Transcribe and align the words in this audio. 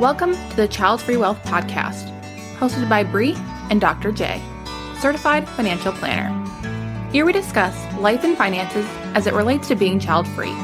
Welcome 0.00 0.32
to 0.32 0.56
the 0.56 0.66
Childfree 0.66 1.18
Wealth 1.18 1.42
Podcast, 1.42 2.08
hosted 2.56 2.88
by 2.88 3.04
Bri 3.04 3.34
and 3.68 3.82
Dr. 3.82 4.12
Jay, 4.12 4.42
certified 4.98 5.46
financial 5.46 5.92
planner. 5.92 6.30
Here 7.12 7.26
we 7.26 7.34
discuss 7.34 7.76
life 7.98 8.24
and 8.24 8.34
finances 8.34 8.86
as 9.14 9.26
it 9.26 9.34
relates 9.34 9.68
to 9.68 9.74
being 9.74 10.00
child 10.00 10.26
free. 10.28 10.54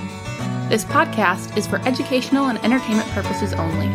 This 0.71 0.87
podcast 0.87 1.55
is 1.55 1.67
for 1.67 1.87
educational 1.87 2.47
and 2.47 2.59
entertainment 2.65 3.11
purposes 3.11 3.53
only. 3.53 3.95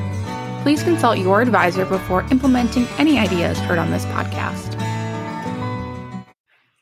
Please 0.61 0.83
consult 0.83 1.17
your 1.17 1.41
advisor 1.41 1.85
before 1.85 2.21
implementing 2.29 2.85
any 2.99 3.17
ideas 3.17 3.57
heard 3.61 3.79
on 3.79 3.89
this 3.89 4.05
podcast. 4.05 4.79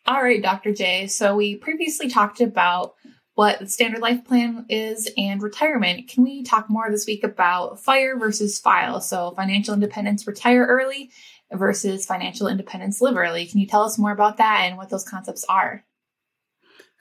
All 0.06 0.22
right, 0.22 0.44
Dr. 0.44 0.74
Jay. 0.74 1.08
So 1.08 1.34
we 1.34 1.56
previously 1.56 2.10
talked 2.10 2.42
about 2.42 2.96
what 3.40 3.58
the 3.60 3.70
standard 3.70 4.02
life 4.02 4.26
plan 4.26 4.66
is 4.68 5.10
and 5.16 5.42
retirement. 5.42 6.10
Can 6.10 6.26
we 6.26 6.44
talk 6.44 6.70
more 6.70 6.92
this 6.92 7.08
week 7.08 7.24
about 7.24 7.80
fire 7.80 8.18
versus 8.18 8.60
file? 8.60 9.00
So 9.00 9.32
financial 9.32 9.74
independence, 9.74 10.28
retire 10.28 10.66
early 10.66 11.10
versus 11.50 12.06
financial 12.06 12.50
independence, 12.50 13.00
live 13.00 13.16
early. 13.16 13.46
Can 13.46 13.62
you 13.62 13.66
tell 13.66 13.84
us 13.84 13.98
more 13.98 14.12
about 14.12 14.40
that 14.40 14.64
and 14.66 14.76
what 14.76 14.90
those 14.90 15.06
concepts 15.06 15.46
are? 15.48 15.86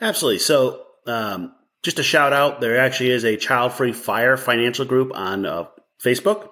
Absolutely. 0.01 0.39
So, 0.39 0.85
um, 1.09 1.57
just 1.83 1.99
a 1.99 2.05
shout 2.05 2.33
out, 2.33 2.61
there 2.61 2.79
actually 2.79 3.11
is 3.11 3.25
a 3.25 3.37
child 3.37 3.73
free 3.73 3.91
fire 3.91 4.37
financial 4.37 4.85
group 4.85 5.11
on 5.17 5.45
uh, 5.45 5.65
Facebook. 6.01 6.51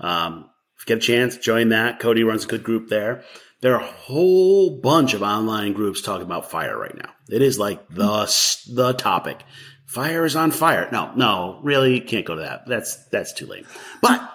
Um, 0.00 0.50
get 0.88 0.98
a 0.98 1.00
chance, 1.00 1.36
join 1.36 1.68
that. 1.68 2.00
Cody 2.00 2.24
runs 2.24 2.44
a 2.44 2.48
good 2.48 2.64
group 2.64 2.88
there. 2.88 3.22
There 3.60 3.74
are 3.74 3.82
a 3.82 3.86
whole 3.86 4.80
bunch 4.80 5.14
of 5.14 5.22
online 5.22 5.72
groups 5.72 6.00
talking 6.00 6.26
about 6.26 6.50
fire 6.50 6.78
right 6.78 6.96
now. 6.96 7.10
It 7.28 7.42
is 7.42 7.58
like 7.58 7.88
the 7.88 8.24
the 8.72 8.94
topic. 8.94 9.42
Fire 9.86 10.24
is 10.24 10.36
on 10.36 10.50
fire. 10.50 10.88
No, 10.92 11.12
no, 11.14 11.60
really 11.62 12.00
can't 12.00 12.26
go 12.26 12.34
to 12.34 12.42
that. 12.42 12.66
That's 12.66 12.96
that's 13.06 13.32
too 13.32 13.46
late. 13.46 13.66
But 14.00 14.28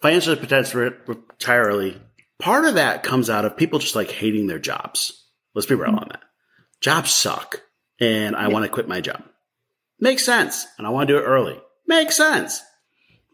financial 0.00 0.34
independence 0.34 0.74
retire 0.74 1.64
early. 1.64 2.00
Part 2.38 2.66
of 2.66 2.74
that 2.74 3.02
comes 3.02 3.30
out 3.30 3.44
of 3.44 3.56
people 3.56 3.78
just 3.78 3.96
like 3.96 4.10
hating 4.10 4.46
their 4.46 4.58
jobs. 4.58 5.24
Let's 5.54 5.66
be 5.66 5.74
real 5.74 5.90
on 5.90 6.08
that. 6.10 6.20
Jobs 6.80 7.10
suck, 7.10 7.62
and 7.98 8.36
I 8.36 8.48
want 8.48 8.64
to 8.64 8.70
quit 8.70 8.88
my 8.88 9.00
job. 9.00 9.22
Makes 9.98 10.26
sense, 10.26 10.66
and 10.76 10.86
I 10.86 10.90
want 10.90 11.08
to 11.08 11.14
do 11.14 11.18
it 11.18 11.24
early. 11.24 11.58
Makes 11.86 12.18
sense. 12.18 12.60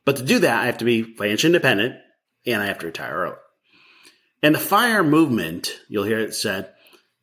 But 0.04 0.16
to 0.16 0.22
do 0.22 0.38
that, 0.40 0.60
I 0.60 0.66
have 0.66 0.78
to 0.78 0.84
be 0.84 1.02
financially 1.02 1.48
independent, 1.48 1.96
and 2.46 2.62
I 2.62 2.66
have 2.66 2.78
to 2.78 2.86
retire 2.86 3.14
early. 3.14 3.36
And 4.42 4.54
the 4.54 4.60
fire 4.60 5.04
movement, 5.04 5.78
you'll 5.88 6.04
hear 6.04 6.18
it 6.18 6.34
said, 6.34 6.72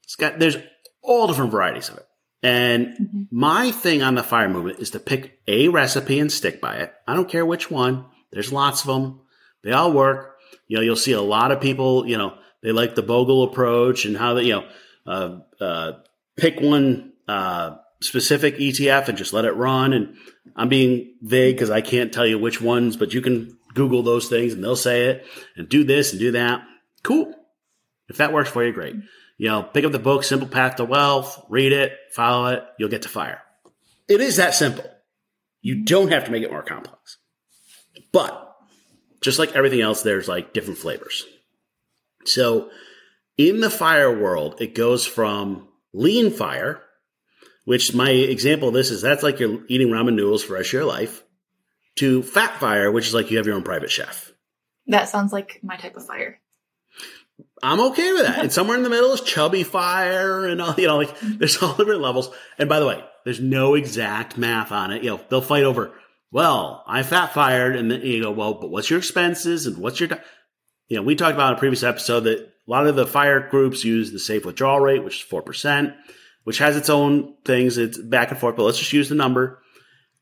it's 0.04 0.16
got, 0.16 0.40
there's 0.40 0.58
all 1.02 1.28
different 1.28 1.52
varieties 1.52 1.90
of 1.90 1.98
it. 1.98 2.08
And 2.42 2.88
mm-hmm. 2.88 3.22
my 3.32 3.72
thing 3.72 4.02
on 4.02 4.16
the 4.16 4.24
fire 4.24 4.50
movement 4.50 4.80
is 4.80 4.92
to 4.92 5.00
pick 5.00 5.40
a 5.48 5.68
recipe 5.68 6.20
and 6.20 6.32
stick 6.32 6.62
by 6.62 6.78
it. 6.78 6.94
I 7.08 7.16
don't 7.16 7.30
care 7.30 7.46
which 7.46 7.70
one. 7.70 8.06
There's 8.32 8.54
lots 8.54 8.82
of 8.82 8.88
them. 8.88 9.22
They 9.64 9.72
all 9.72 9.92
work. 9.92 10.38
You 10.68 10.78
know, 10.78 10.84
you'll 10.84 10.96
see 10.96 11.12
a 11.12 11.22
lot 11.22 11.52
of 11.52 11.60
people, 11.60 12.08
you 12.08 12.18
know, 12.18 12.38
they 12.62 12.72
like 12.72 12.96
the 12.96 13.04
Bogle 13.04 13.44
approach 13.44 14.06
and 14.06 14.16
how 14.16 14.36
they, 14.36 14.44
you 14.44 14.54
know, 14.54 14.68
uh, 15.06 15.64
uh, 15.64 15.92
pick 16.38 16.60
one, 16.60 17.14
uh, 17.28 17.78
specific 18.02 18.58
ETF 18.58 19.10
and 19.10 19.18
just 19.18 19.34
let 19.34 19.46
it 19.46 19.56
run. 19.56 19.94
And 19.94 20.16
I'm 20.56 20.70
being 20.70 21.16
vague 21.22 21.56
because 21.56 21.70
I 21.70 21.82
can't 21.82 22.14
tell 22.14 22.26
you 22.26 22.38
which 22.38 22.62
ones, 22.62 22.98
but 22.98 23.14
you 23.14 23.22
can 23.22 23.58
Google 23.80 24.04
those 24.04 24.28
things 24.28 24.54
and 24.54 24.62
they'll 24.62 24.76
say 24.76 25.06
it 25.06 25.26
and 25.56 25.70
do 25.70 25.86
this 25.86 26.12
and 26.12 26.20
do 26.20 26.32
that. 26.32 26.64
Cool. 27.02 27.34
If 28.10 28.18
that 28.18 28.34
works 28.34 28.50
for 28.50 28.62
you, 28.62 28.74
great. 28.74 28.96
You 29.38 29.48
know, 29.48 29.64
pick 29.64 29.86
up 29.86 29.94
the 29.94 30.00
book, 30.00 30.26
Simple 30.26 30.50
Path 30.50 30.76
to 30.76 30.84
Wealth, 30.84 31.46
read 31.48 31.72
it, 31.72 31.94
follow 32.12 32.48
it, 32.48 32.64
you'll 32.78 32.90
get 32.90 33.04
to 33.04 33.10
fire. 33.10 33.42
It 34.10 34.20
is 34.20 34.36
that 34.36 34.54
simple. 34.54 34.84
You 35.62 35.86
don't 35.86 36.12
have 36.12 36.26
to 36.26 36.32
make 36.32 36.44
it 36.44 36.52
more 36.52 36.62
complex. 36.62 37.20
But 38.12 38.54
just 39.22 39.40
like 39.40 39.56
everything 39.56 39.80
else, 39.80 40.02
there's 40.02 40.28
like 40.28 40.54
different 40.54 40.80
flavors. 40.80 41.26
So 42.26 42.70
in 43.38 43.62
the 43.62 43.70
fire 43.70 44.14
world, 44.14 44.60
it 44.60 44.76
goes 44.76 45.06
from 45.06 45.70
lean 45.94 46.32
fire, 46.32 46.82
which 47.64 47.94
my 47.94 48.10
example 48.10 48.68
of 48.68 48.74
this 48.74 48.92
is 48.92 49.02
that's 49.02 49.24
like 49.24 49.40
you're 49.40 49.62
eating 49.70 49.88
ramen 49.88 50.16
noodles 50.16 50.44
for 50.44 50.50
the 50.50 50.54
rest 50.56 50.70
of 50.70 50.74
your 50.74 50.86
life, 50.86 51.24
to 51.98 52.24
fat 52.24 52.60
fire, 52.60 52.92
which 52.92 53.08
is 53.08 53.14
like 53.14 53.32
you 53.32 53.38
have 53.38 53.46
your 53.46 53.56
own 53.56 53.64
private 53.64 53.92
chef. 53.92 54.32
That 54.88 55.10
sounds 55.10 55.32
like 55.32 55.60
my 55.62 55.78
type 55.78 55.96
of 55.96 56.06
fire. 56.06 56.40
I'm 57.62 57.80
okay 57.80 58.14
with 58.14 58.26
that. 58.26 58.40
and 58.40 58.52
somewhere 58.52 58.78
in 58.78 58.84
the 58.84 58.90
middle 58.90 59.12
is 59.12 59.22
chubby 59.22 59.64
fire 59.64 60.46
and 60.46 60.62
all, 60.62 60.76
you 60.78 60.88
know, 60.88 60.98
like 60.98 61.18
there's 61.22 61.62
all 61.62 61.76
different 61.76 62.02
levels. 62.02 62.30
And 62.58 62.70
by 62.70 62.80
the 62.80 62.88
way, 62.88 63.04
there's 63.26 63.40
no 63.40 63.76
exact 63.76 64.38
math 64.38 64.72
on 64.72 64.92
it. 64.92 65.04
You 65.04 65.12
know, 65.12 65.22
they'll 65.30 65.42
fight 65.42 65.64
over, 65.64 65.92
well, 66.32 66.84
I 66.88 67.04
fat 67.04 67.34
fired. 67.34 67.76
And 67.76 67.92
then 67.92 68.02
you 68.02 68.24
go, 68.24 68.32
well, 68.32 68.56
but 68.56 68.70
what's 68.70 68.90
your 68.90 69.00
expenses 69.00 69.66
and 69.66 69.78
what's 69.78 70.00
your, 70.00 70.10
you 70.88 70.98
know, 70.98 71.04
we 71.04 71.16
talked 71.16 71.36
about 71.36 71.52
in 71.52 71.58
a 71.58 71.60
previous 71.60 71.84
episode 71.84 72.22
that 72.22 72.40
a 72.40 72.72
lot 72.72 72.88
of 72.88 72.96
the 72.96 73.08
fire 73.08 73.48
groups 73.50 73.84
use 73.84 74.12
the 74.12 74.20
safe 74.20 74.46
withdrawal 74.46 74.80
rate, 74.80 75.04
which 75.04 75.24
is 75.24 75.30
4%, 75.30 75.96
which 76.44 76.60
has 76.60 76.78
its 76.78 76.90
own 76.90 77.36
things. 77.46 77.78
It's 77.78 77.98
back 77.98 78.32
and 78.32 78.40
forth, 78.40 78.56
but 78.56 78.64
let's 78.64 78.80
just 78.80 78.94
use 78.94 79.10
the 79.10 79.16
number. 79.16 79.62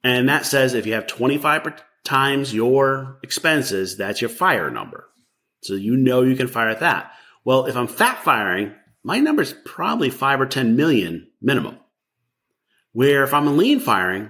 And 0.04 0.30
that 0.30 0.46
says 0.46 0.74
if 0.74 0.86
you 0.86 0.94
have 0.94 1.08
25 1.08 1.84
times 2.04 2.54
your 2.54 3.20
expenses, 3.24 3.98
that's 3.98 4.22
your 4.22 4.30
fire 4.30 4.72
number. 4.72 5.10
So 5.64 5.74
you 5.74 5.96
know 5.98 6.22
you 6.22 6.36
can 6.36 6.48
fire 6.48 6.70
at 6.70 6.80
that. 6.80 7.12
Well, 7.44 7.66
if 7.66 7.76
I'm 7.76 7.88
fat 7.88 8.24
firing, 8.24 8.74
my 9.04 9.20
number 9.20 9.42
is 9.42 9.56
probably 9.66 10.10
five 10.10 10.40
or 10.40 10.46
10 10.46 10.76
million 10.76 11.28
minimum. 11.42 11.78
Where 12.94 13.24
if 13.24 13.34
I'm 13.34 13.48
a 13.48 13.52
lean 13.52 13.80
firing, 13.80 14.30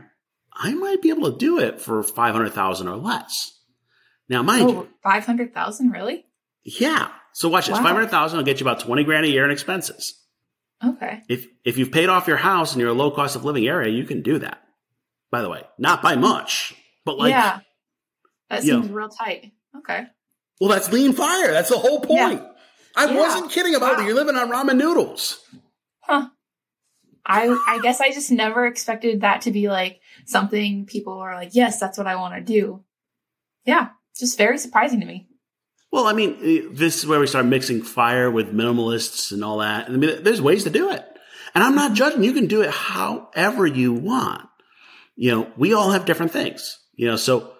I 0.53 0.73
might 0.73 1.01
be 1.01 1.09
able 1.09 1.31
to 1.31 1.37
do 1.37 1.59
it 1.59 1.79
for 1.79 2.03
500,000 2.03 2.87
or 2.87 2.95
less. 2.95 3.53
Now, 4.29 4.43
mind 4.43 4.63
oh, 4.63 4.71
you, 4.71 4.89
500,000 5.03 5.91
really? 5.91 6.25
Yeah. 6.63 7.09
So 7.33 7.49
watch 7.49 7.67
this. 7.67 7.77
500,000 7.77 8.37
will 8.37 8.43
get 8.43 8.59
you 8.59 8.65
about 8.65 8.81
20 8.81 9.03
grand 9.03 9.25
a 9.25 9.29
year 9.29 9.45
in 9.45 9.51
expenses. 9.51 10.19
Okay. 10.85 11.21
If, 11.29 11.47
if 11.63 11.77
you've 11.77 11.91
paid 11.91 12.09
off 12.09 12.27
your 12.27 12.37
house 12.37 12.73
and 12.73 12.81
you're 12.81 12.89
a 12.89 12.93
low 12.93 13.11
cost 13.11 13.35
of 13.35 13.45
living 13.45 13.67
area, 13.67 13.91
you 13.91 14.05
can 14.05 14.21
do 14.21 14.39
that. 14.39 14.61
By 15.31 15.41
the 15.41 15.49
way, 15.49 15.63
not 15.77 16.01
by 16.01 16.15
much, 16.15 16.73
but 17.05 17.17
like, 17.17 17.31
yeah, 17.31 17.59
that 18.49 18.63
seems 18.63 18.87
know, 18.87 18.93
real 18.93 19.09
tight. 19.09 19.51
Okay. 19.77 20.05
Well, 20.59 20.69
that's 20.69 20.91
lean 20.91 21.13
fire. 21.13 21.51
That's 21.51 21.69
the 21.69 21.77
whole 21.77 21.99
point. 21.99 22.41
Yeah. 22.41 22.51
I 22.95 23.05
yeah. 23.05 23.19
wasn't 23.19 23.51
kidding 23.51 23.75
about 23.75 23.97
wow. 23.97 24.03
it. 24.03 24.05
You're 24.07 24.15
living 24.15 24.35
on 24.35 24.49
ramen 24.49 24.77
noodles. 24.77 25.39
Huh. 26.01 26.29
I 27.25 27.49
I 27.67 27.79
guess 27.83 27.99
I 27.99 28.11
just 28.11 28.31
never 28.31 28.65
expected 28.65 29.21
that 29.21 29.41
to 29.41 29.51
be 29.51 29.67
like 29.67 29.99
something 30.25 30.85
people 30.85 31.19
are 31.19 31.35
like, 31.35 31.53
yes, 31.53 31.79
that's 31.79 31.97
what 31.97 32.07
I 32.07 32.15
want 32.15 32.35
to 32.35 32.41
do. 32.41 32.83
Yeah, 33.65 33.89
just 34.17 34.37
very 34.37 34.57
surprising 34.57 35.01
to 35.01 35.05
me. 35.05 35.27
Well, 35.91 36.07
I 36.07 36.13
mean, 36.13 36.37
eh, 36.41 36.67
this 36.71 36.97
is 36.97 37.07
where 37.07 37.19
we 37.19 37.27
start 37.27 37.45
mixing 37.45 37.81
fire 37.81 38.31
with 38.31 38.53
minimalists 38.53 39.31
and 39.31 39.43
all 39.43 39.57
that. 39.59 39.87
I 39.87 39.89
mean, 39.89 40.23
there's 40.23 40.41
ways 40.41 40.63
to 40.63 40.69
do 40.69 40.91
it. 40.91 41.05
And 41.53 41.63
I'm 41.63 41.75
not 41.75 41.93
judging. 41.93 42.23
You 42.23 42.33
can 42.33 42.47
do 42.47 42.61
it 42.61 42.69
however 42.69 43.65
you 43.65 43.93
want. 43.93 44.47
You 45.17 45.31
know, 45.31 45.51
we 45.57 45.73
all 45.73 45.91
have 45.91 46.05
different 46.05 46.31
things. 46.31 46.79
You 46.95 47.07
know, 47.07 47.17
so 47.17 47.53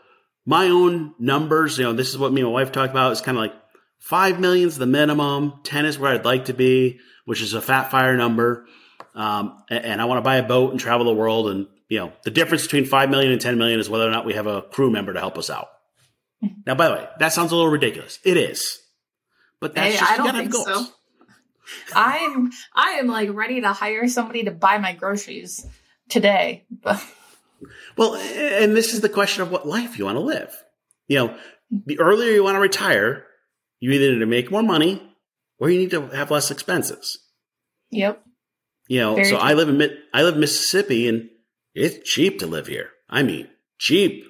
my 0.46 0.68
own 0.68 1.14
numbers, 1.20 1.78
you 1.78 1.84
know, 1.84 1.92
this 1.92 2.10
is 2.10 2.18
what 2.18 2.32
me 2.32 2.42
and 2.42 2.50
my 2.50 2.54
wife 2.54 2.72
talked 2.72 2.92
about. 2.92 3.12
It's 3.12 3.22
kind 3.22 3.38
of 3.38 3.42
like 3.42 3.54
five 4.00 4.40
million 4.40 4.68
is 4.68 4.78
the 4.78 4.86
minimum. 4.86 5.60
10 5.64 5.86
is 5.86 6.00
where 6.00 6.14
I'd 6.14 6.24
like 6.24 6.46
to 6.46 6.54
be, 6.54 7.00
which 7.26 7.42
is 7.42 7.54
a 7.54 7.62
fat 7.62 7.92
fire 7.92 8.16
number. 8.16 8.66
Um, 9.14 9.62
and, 9.70 9.84
and 9.84 10.02
I 10.02 10.06
want 10.06 10.20
to 10.20 10.22
buy 10.22 10.38
a 10.38 10.48
boat 10.48 10.72
and 10.72 10.80
travel 10.80 11.06
the 11.06 11.14
world. 11.14 11.50
And, 11.50 11.68
you 11.90 12.00
know, 12.00 12.14
the 12.24 12.32
difference 12.32 12.64
between 12.64 12.86
5 12.86 13.10
million 13.10 13.32
and 13.32 13.42
10 13.42 13.58
million 13.58 13.80
is 13.80 13.90
whether 13.90 14.08
or 14.08 14.12
not 14.12 14.26
we 14.26 14.36
have 14.36 14.48
a 14.48 14.62
crew 14.62 14.90
member 14.90 15.12
to 15.12 15.20
help 15.20 15.38
us 15.38 15.50
out. 15.50 15.68
now, 16.66 16.76
by 16.76 16.88
the 16.88 16.94
way, 16.94 17.08
that 17.20 17.34
sounds 17.34 17.52
a 17.52 17.56
little 17.56 17.72
ridiculous. 17.72 18.20
It 18.24 18.38
is. 18.38 18.80
But 19.60 19.74
that's 19.74 19.96
hey, 19.96 20.00
just, 20.00 20.12
I 20.12 20.18
don't 20.18 20.36
think 20.36 20.52
goals. 20.52 20.66
so. 20.68 20.88
I'm 21.94 22.52
I 22.74 22.92
am 22.92 23.08
like 23.08 23.34
ready 23.34 23.62
to 23.62 23.74
hire 23.74 24.08
somebody 24.08 24.44
to 24.46 24.52
buy 24.52 24.78
my 24.78 24.94
groceries 24.94 25.66
today. 26.08 26.66
Well, 27.98 28.16
and 28.16 28.76
this 28.76 28.94
is 28.94 29.02
the 29.02 29.10
question 29.10 29.44
of 29.44 29.52
what 29.52 29.68
life 29.68 29.98
you 29.98 30.06
want 30.06 30.18
to 30.18 30.22
live. 30.22 30.56
You 31.08 31.18
know, 31.18 31.38
the 31.86 32.00
earlier 32.00 32.32
you 32.32 32.44
want 32.44 32.56
to 32.56 32.62
retire, 32.62 33.26
you 33.80 33.92
either 33.92 34.14
need 34.14 34.20
to 34.20 34.26
make 34.26 34.52
more 34.52 34.64
money 34.64 35.02
or 35.60 35.70
you 35.70 35.80
need 35.80 35.92
to 35.92 36.08
have 36.08 36.32
less 36.32 36.52
expenses. 36.52 37.20
Yep. 37.92 38.24
You 38.88 39.00
know, 39.00 39.16
Very 39.16 39.26
so. 39.26 39.38
I 39.38 39.54
live 39.54 39.70
in 39.70 39.98
I 40.14 40.24
live 40.24 40.36
in 40.36 40.40
Mississippi 40.40 41.08
and 41.08 41.30
it's 41.74 42.10
cheap 42.10 42.40
to 42.40 42.48
live 42.48 42.68
here. 42.68 42.90
I 43.10 43.24
mean, 43.24 43.48
cheap. 43.78 44.26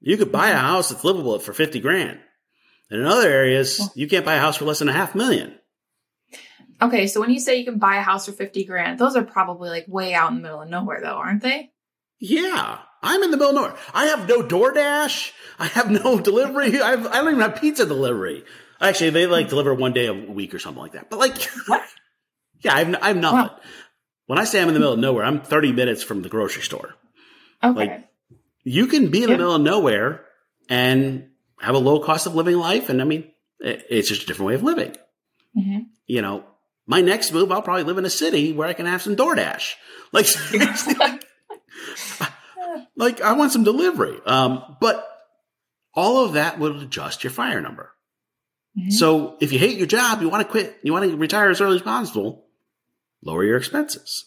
You 0.00 0.16
could 0.16 0.32
buy 0.32 0.48
a 0.48 0.54
mm-hmm. 0.54 0.66
house 0.66 0.90
that's 0.90 1.04
livable 1.04 1.38
for 1.38 1.52
50 1.52 1.80
grand. 1.80 2.20
And 2.90 3.00
in 3.00 3.06
other 3.06 3.28
areas, 3.28 3.90
you 3.94 4.06
can't 4.06 4.24
buy 4.24 4.34
a 4.34 4.40
house 4.40 4.56
for 4.56 4.64
less 4.64 4.78
than 4.78 4.88
a 4.88 4.92
half 4.92 5.14
million. 5.14 5.58
Okay, 6.80 7.06
so 7.06 7.20
when 7.20 7.30
you 7.30 7.40
say 7.40 7.56
you 7.56 7.64
can 7.64 7.78
buy 7.78 7.96
a 7.96 8.02
house 8.02 8.26
for 8.26 8.32
50 8.32 8.64
grand, 8.64 8.98
those 8.98 9.16
are 9.16 9.24
probably 9.24 9.70
like 9.70 9.86
way 9.88 10.14
out 10.14 10.30
in 10.30 10.36
the 10.36 10.42
middle 10.42 10.62
of 10.62 10.68
nowhere 10.68 11.00
though, 11.02 11.16
aren't 11.16 11.42
they? 11.42 11.70
Yeah, 12.18 12.78
I'm 13.02 13.22
in 13.22 13.30
the 13.30 13.36
middle 13.36 13.50
of 13.50 13.54
nowhere. 13.54 13.76
I 13.92 14.06
have 14.06 14.28
no 14.28 14.42
DoorDash. 14.42 15.32
I 15.58 15.66
have 15.66 15.90
no 15.90 16.18
delivery. 16.20 16.80
I, 16.80 16.90
have, 16.90 17.06
I 17.06 17.16
don't 17.16 17.28
even 17.28 17.40
have 17.40 17.60
pizza 17.60 17.86
delivery. 17.86 18.44
Actually, 18.80 19.10
they 19.10 19.26
like 19.26 19.48
deliver 19.48 19.74
one 19.74 19.92
day 19.92 20.06
a 20.06 20.14
week 20.14 20.54
or 20.54 20.58
something 20.58 20.82
like 20.82 20.92
that. 20.92 21.10
But 21.10 21.18
like? 21.18 21.36
Yeah, 22.62 22.72
I'm, 22.74 22.96
I'm 23.02 23.20
not. 23.20 23.34
Wow. 23.34 23.60
When 24.26 24.38
I 24.38 24.44
say 24.44 24.62
I'm 24.62 24.68
in 24.68 24.74
the 24.74 24.80
middle 24.80 24.94
of 24.94 24.98
nowhere, 24.98 25.24
I'm 25.24 25.42
30 25.42 25.72
minutes 25.72 26.02
from 26.02 26.22
the 26.22 26.30
grocery 26.30 26.62
store. 26.62 26.94
Okay. 27.62 27.78
Like, 27.78 28.08
you 28.64 28.86
can 28.86 29.10
be 29.10 29.22
in 29.22 29.30
the 29.30 29.36
middle 29.36 29.54
of 29.54 29.60
nowhere 29.60 30.24
and 30.68 31.28
have 31.60 31.74
a 31.74 31.78
low 31.78 32.00
cost 32.00 32.26
of 32.26 32.34
living 32.34 32.56
life. 32.56 32.88
And 32.88 33.00
I 33.00 33.04
mean, 33.04 33.30
it's 33.60 34.08
just 34.08 34.24
a 34.24 34.26
different 34.26 34.48
way 34.48 34.54
of 34.54 34.62
living. 34.62 34.96
Mm-hmm. 35.56 35.78
You 36.06 36.22
know, 36.22 36.44
my 36.86 37.00
next 37.00 37.32
move, 37.32 37.52
I'll 37.52 37.62
probably 37.62 37.84
live 37.84 37.98
in 37.98 38.04
a 38.04 38.10
city 38.10 38.52
where 38.52 38.68
I 38.68 38.72
can 38.72 38.86
have 38.86 39.02
some 39.02 39.16
DoorDash. 39.16 39.74
Like, 40.12 40.26
like, 40.98 41.15
like, 42.96 43.20
I 43.20 43.32
want 43.32 43.52
some 43.52 43.64
delivery. 43.64 44.18
Um, 44.26 44.76
but 44.80 45.06
all 45.94 46.24
of 46.24 46.34
that 46.34 46.58
will 46.58 46.80
adjust 46.80 47.24
your 47.24 47.30
fire 47.32 47.60
number. 47.60 47.92
Mm-hmm. 48.78 48.90
So 48.90 49.36
if 49.40 49.52
you 49.52 49.58
hate 49.58 49.78
your 49.78 49.86
job, 49.86 50.20
you 50.20 50.28
want 50.28 50.46
to 50.46 50.50
quit, 50.50 50.78
you 50.82 50.92
want 50.92 51.10
to 51.10 51.16
retire 51.16 51.50
as 51.50 51.60
early 51.60 51.76
as 51.76 51.82
possible, 51.82 52.46
lower 53.22 53.44
your 53.44 53.56
expenses. 53.56 54.26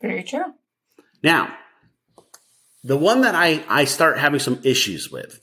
Very 0.00 0.22
true. 0.22 0.54
Now, 1.22 1.54
the 2.84 2.96
one 2.96 3.22
that 3.22 3.34
I, 3.34 3.62
I 3.68 3.84
start 3.84 4.18
having 4.18 4.40
some 4.40 4.60
issues 4.64 5.10
with 5.10 5.40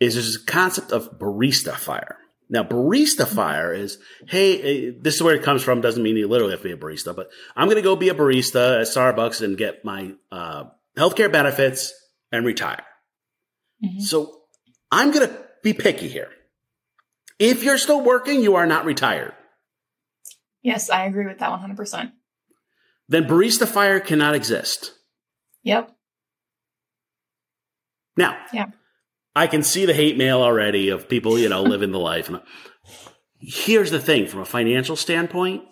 is 0.00 0.14
this 0.14 0.36
concept 0.36 0.92
of 0.92 1.18
barista 1.18 1.74
fire. 1.74 2.16
Now, 2.48 2.62
barista 2.62 3.26
fire 3.26 3.72
is, 3.74 3.98
hey, 4.28 4.88
eh, 4.88 4.92
this 5.00 5.16
is 5.16 5.22
where 5.22 5.34
it 5.34 5.42
comes 5.42 5.62
from. 5.62 5.80
Doesn't 5.80 6.02
mean 6.02 6.16
you 6.16 6.28
literally 6.28 6.52
have 6.52 6.62
to 6.62 6.68
be 6.68 6.72
a 6.72 6.76
barista, 6.76 7.14
but 7.14 7.28
I'm 7.56 7.66
going 7.66 7.76
to 7.76 7.82
go 7.82 7.96
be 7.96 8.08
a 8.08 8.14
barista 8.14 8.80
at 8.80 8.86
Starbucks 8.86 9.42
and 9.42 9.58
get 9.58 9.84
my 9.84 10.14
uh, 10.30 10.64
healthcare 10.96 11.30
benefits 11.30 11.92
and 12.30 12.46
retire. 12.46 12.84
Mm-hmm. 13.84 14.00
So 14.00 14.42
I'm 14.92 15.10
going 15.10 15.28
to 15.28 15.38
be 15.62 15.72
picky 15.72 16.08
here. 16.08 16.30
If 17.38 17.64
you're 17.64 17.78
still 17.78 18.00
working, 18.00 18.40
you 18.42 18.54
are 18.56 18.66
not 18.66 18.84
retired. 18.84 19.34
Yes, 20.62 20.88
I 20.88 21.04
agree 21.04 21.26
with 21.26 21.38
that 21.38 21.50
100%. 21.50 22.12
Then 23.08 23.24
barista 23.24 23.66
fire 23.68 24.00
cannot 24.00 24.34
exist. 24.34 24.92
Yep. 25.62 25.90
Now, 28.16 28.38
yeah. 28.52 28.66
I 29.36 29.46
can 29.46 29.62
see 29.62 29.86
the 29.86 29.94
hate 29.94 30.16
mail 30.16 30.42
already 30.42 30.88
of 30.88 31.08
people, 31.08 31.38
you 31.38 31.48
know, 31.48 31.62
living 31.62 31.92
the 31.92 32.00
life. 32.00 32.28
And 32.28 32.40
Here's 33.38 33.92
the 33.92 34.00
thing 34.00 34.26
from 34.26 34.40
a 34.40 34.44
financial 34.44 34.96
standpoint, 34.96 35.62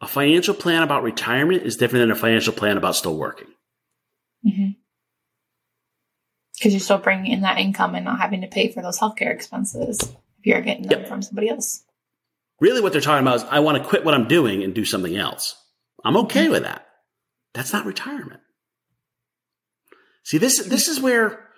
a 0.00 0.08
financial 0.08 0.54
plan 0.54 0.82
about 0.82 1.04
retirement 1.04 1.62
is 1.62 1.76
different 1.76 2.02
than 2.02 2.10
a 2.10 2.16
financial 2.16 2.52
plan 2.52 2.76
about 2.76 2.96
still 2.96 3.16
working. 3.16 3.48
Mm-hmm 4.44 4.70
because 6.62 6.74
you're 6.74 6.80
still 6.80 6.98
bringing 6.98 7.32
in 7.32 7.40
that 7.40 7.58
income 7.58 7.96
and 7.96 8.04
not 8.04 8.20
having 8.20 8.42
to 8.42 8.46
pay 8.46 8.70
for 8.70 8.82
those 8.82 8.96
healthcare 8.96 9.34
expenses 9.34 10.00
if 10.00 10.46
you're 10.46 10.60
getting 10.60 10.86
them 10.86 11.00
yep. 11.00 11.08
from 11.08 11.20
somebody 11.20 11.48
else. 11.48 11.82
Really, 12.60 12.80
what 12.80 12.92
they're 12.92 13.00
talking 13.00 13.26
about 13.26 13.36
is 13.36 13.44
I 13.50 13.58
want 13.58 13.82
to 13.82 13.88
quit 13.88 14.04
what 14.04 14.14
I'm 14.14 14.28
doing 14.28 14.62
and 14.62 14.72
do 14.72 14.84
something 14.84 15.16
else. 15.16 15.56
I'm 16.04 16.16
okay 16.18 16.48
with 16.48 16.62
that. 16.62 16.86
That's 17.52 17.72
not 17.72 17.84
retirement. 17.84 18.40
See, 20.22 20.38
this 20.38 20.64
this 20.64 20.86
is 20.86 21.00
where 21.00 21.48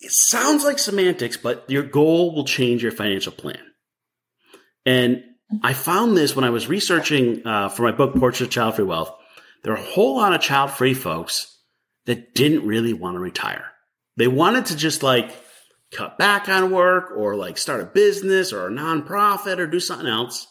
it 0.00 0.12
sounds 0.12 0.64
like 0.64 0.78
semantics, 0.78 1.36
but 1.36 1.64
your 1.68 1.82
goal 1.82 2.34
will 2.34 2.44
change 2.44 2.82
your 2.82 2.92
financial 2.92 3.32
plan. 3.32 3.60
And 4.84 5.22
I 5.62 5.72
found 5.72 6.16
this 6.16 6.34
when 6.34 6.44
I 6.44 6.50
was 6.50 6.68
researching 6.68 7.46
uh, 7.46 7.68
for 7.68 7.82
my 7.82 7.92
book, 7.92 8.14
Portrait 8.14 8.46
of 8.46 8.52
Child 8.52 8.76
Free 8.76 8.84
Wealth. 8.84 9.12
There 9.62 9.72
are 9.72 9.78
a 9.78 9.82
whole 9.82 10.16
lot 10.16 10.32
of 10.32 10.40
child 10.40 10.70
free 10.70 10.94
folks 10.94 11.60
that 12.06 12.34
didn't 12.34 12.66
really 12.66 12.92
want 12.92 13.14
to 13.14 13.20
retire. 13.20 13.64
They 14.16 14.28
wanted 14.28 14.66
to 14.66 14.76
just 14.76 15.02
like 15.02 15.34
cut 15.92 16.18
back 16.18 16.48
on 16.48 16.70
work 16.70 17.12
or 17.16 17.36
like 17.36 17.58
start 17.58 17.80
a 17.80 17.86
business 17.86 18.52
or 18.52 18.66
a 18.66 18.70
nonprofit 18.70 19.58
or 19.58 19.66
do 19.66 19.80
something 19.80 20.06
else. 20.06 20.46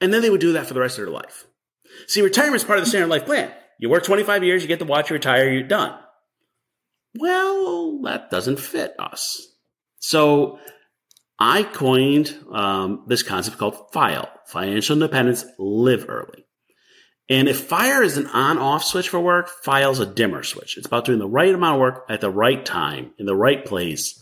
And 0.00 0.12
then 0.12 0.22
they 0.22 0.30
would 0.30 0.40
do 0.40 0.52
that 0.52 0.66
for 0.66 0.74
the 0.74 0.80
rest 0.80 0.98
of 0.98 1.04
their 1.04 1.14
life. 1.14 1.46
See, 2.06 2.22
retirement 2.22 2.56
is 2.56 2.64
part 2.64 2.78
of 2.78 2.84
the 2.84 2.88
standard 2.88 3.08
life 3.08 3.26
plan. 3.26 3.52
You 3.78 3.90
work 3.90 4.04
25 4.04 4.44
years, 4.44 4.62
you 4.62 4.68
get 4.68 4.78
to 4.78 4.84
watch 4.84 5.10
you 5.10 5.14
retire, 5.14 5.50
you're 5.50 5.62
done. 5.62 5.98
Well, 7.16 8.00
that 8.02 8.30
doesn't 8.30 8.60
fit 8.60 8.94
us. 8.98 9.46
So 9.98 10.58
I 11.38 11.62
coined 11.62 12.36
um, 12.52 13.04
this 13.06 13.22
concept 13.22 13.58
called 13.58 13.92
FILE, 13.92 14.28
financial 14.46 14.94
independence, 14.94 15.44
live 15.58 16.06
early. 16.08 16.44
And 17.28 17.48
if 17.48 17.66
fire 17.66 18.02
is 18.02 18.16
an 18.16 18.26
on 18.28 18.58
off 18.58 18.84
switch 18.84 19.10
for 19.10 19.20
work, 19.20 19.50
file's 19.62 20.00
a 20.00 20.06
dimmer 20.06 20.42
switch. 20.42 20.78
It's 20.78 20.86
about 20.86 21.04
doing 21.04 21.18
the 21.18 21.28
right 21.28 21.54
amount 21.54 21.74
of 21.74 21.80
work 21.80 22.06
at 22.08 22.20
the 22.20 22.30
right 22.30 22.64
time, 22.64 23.12
in 23.18 23.26
the 23.26 23.36
right 23.36 23.64
place, 23.64 24.18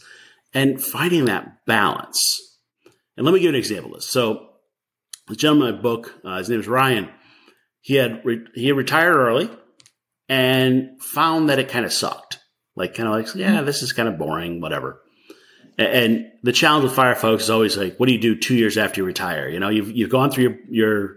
and 0.53 0.83
finding 0.83 1.27
that 1.27 1.65
balance. 1.67 2.59
And 3.17 3.25
let 3.25 3.33
me 3.33 3.39
give 3.39 3.45
you 3.45 3.51
an 3.51 3.55
example 3.55 3.93
of 3.93 3.99
this. 3.99 4.11
So, 4.11 4.49
the 5.29 5.37
gentleman 5.37 5.69
in 5.69 5.75
my 5.77 5.81
book, 5.81 6.15
uh, 6.25 6.39
his 6.39 6.49
name 6.49 6.61
is 6.61 6.69
Ryan, 6.69 7.09
he 7.81 7.95
had, 7.95 8.25
re- 8.25 8.47
he 8.55 8.67
had 8.69 8.77
retired 8.77 9.17
early 9.17 9.51
and 10.29 11.01
found 11.01 11.49
that 11.49 11.61
it 11.61 11.69
kind 11.69 11.85
of 11.85 11.93
sucked. 11.93 12.26
Like, 12.77 12.95
kind 12.95 13.09
of 13.09 13.15
like, 13.15 13.35
yeah, 13.35 13.63
this 13.63 13.83
is 13.83 13.93
kind 13.93 14.09
of 14.09 14.19
boring, 14.19 14.61
whatever. 14.61 15.03
And 15.79 16.31
the 16.43 16.53
challenge 16.53 16.85
with 16.85 16.95
fire 16.95 17.15
folks 17.15 17.45
is 17.45 17.51
always 17.51 17.77
like, 17.77 17.97
what 17.99 18.07
do 18.07 18.13
you 18.13 18.21
do 18.21 18.37
two 18.37 18.55
years 18.55 18.79
after 18.79 19.01
you 19.01 19.05
retire? 19.05 19.49
You 19.49 19.61
know, 19.61 19.69
you've, 19.69 19.91
you've 19.91 20.11
gone 20.11 20.31
through 20.31 20.45
your, 20.45 20.57
your 20.69 21.17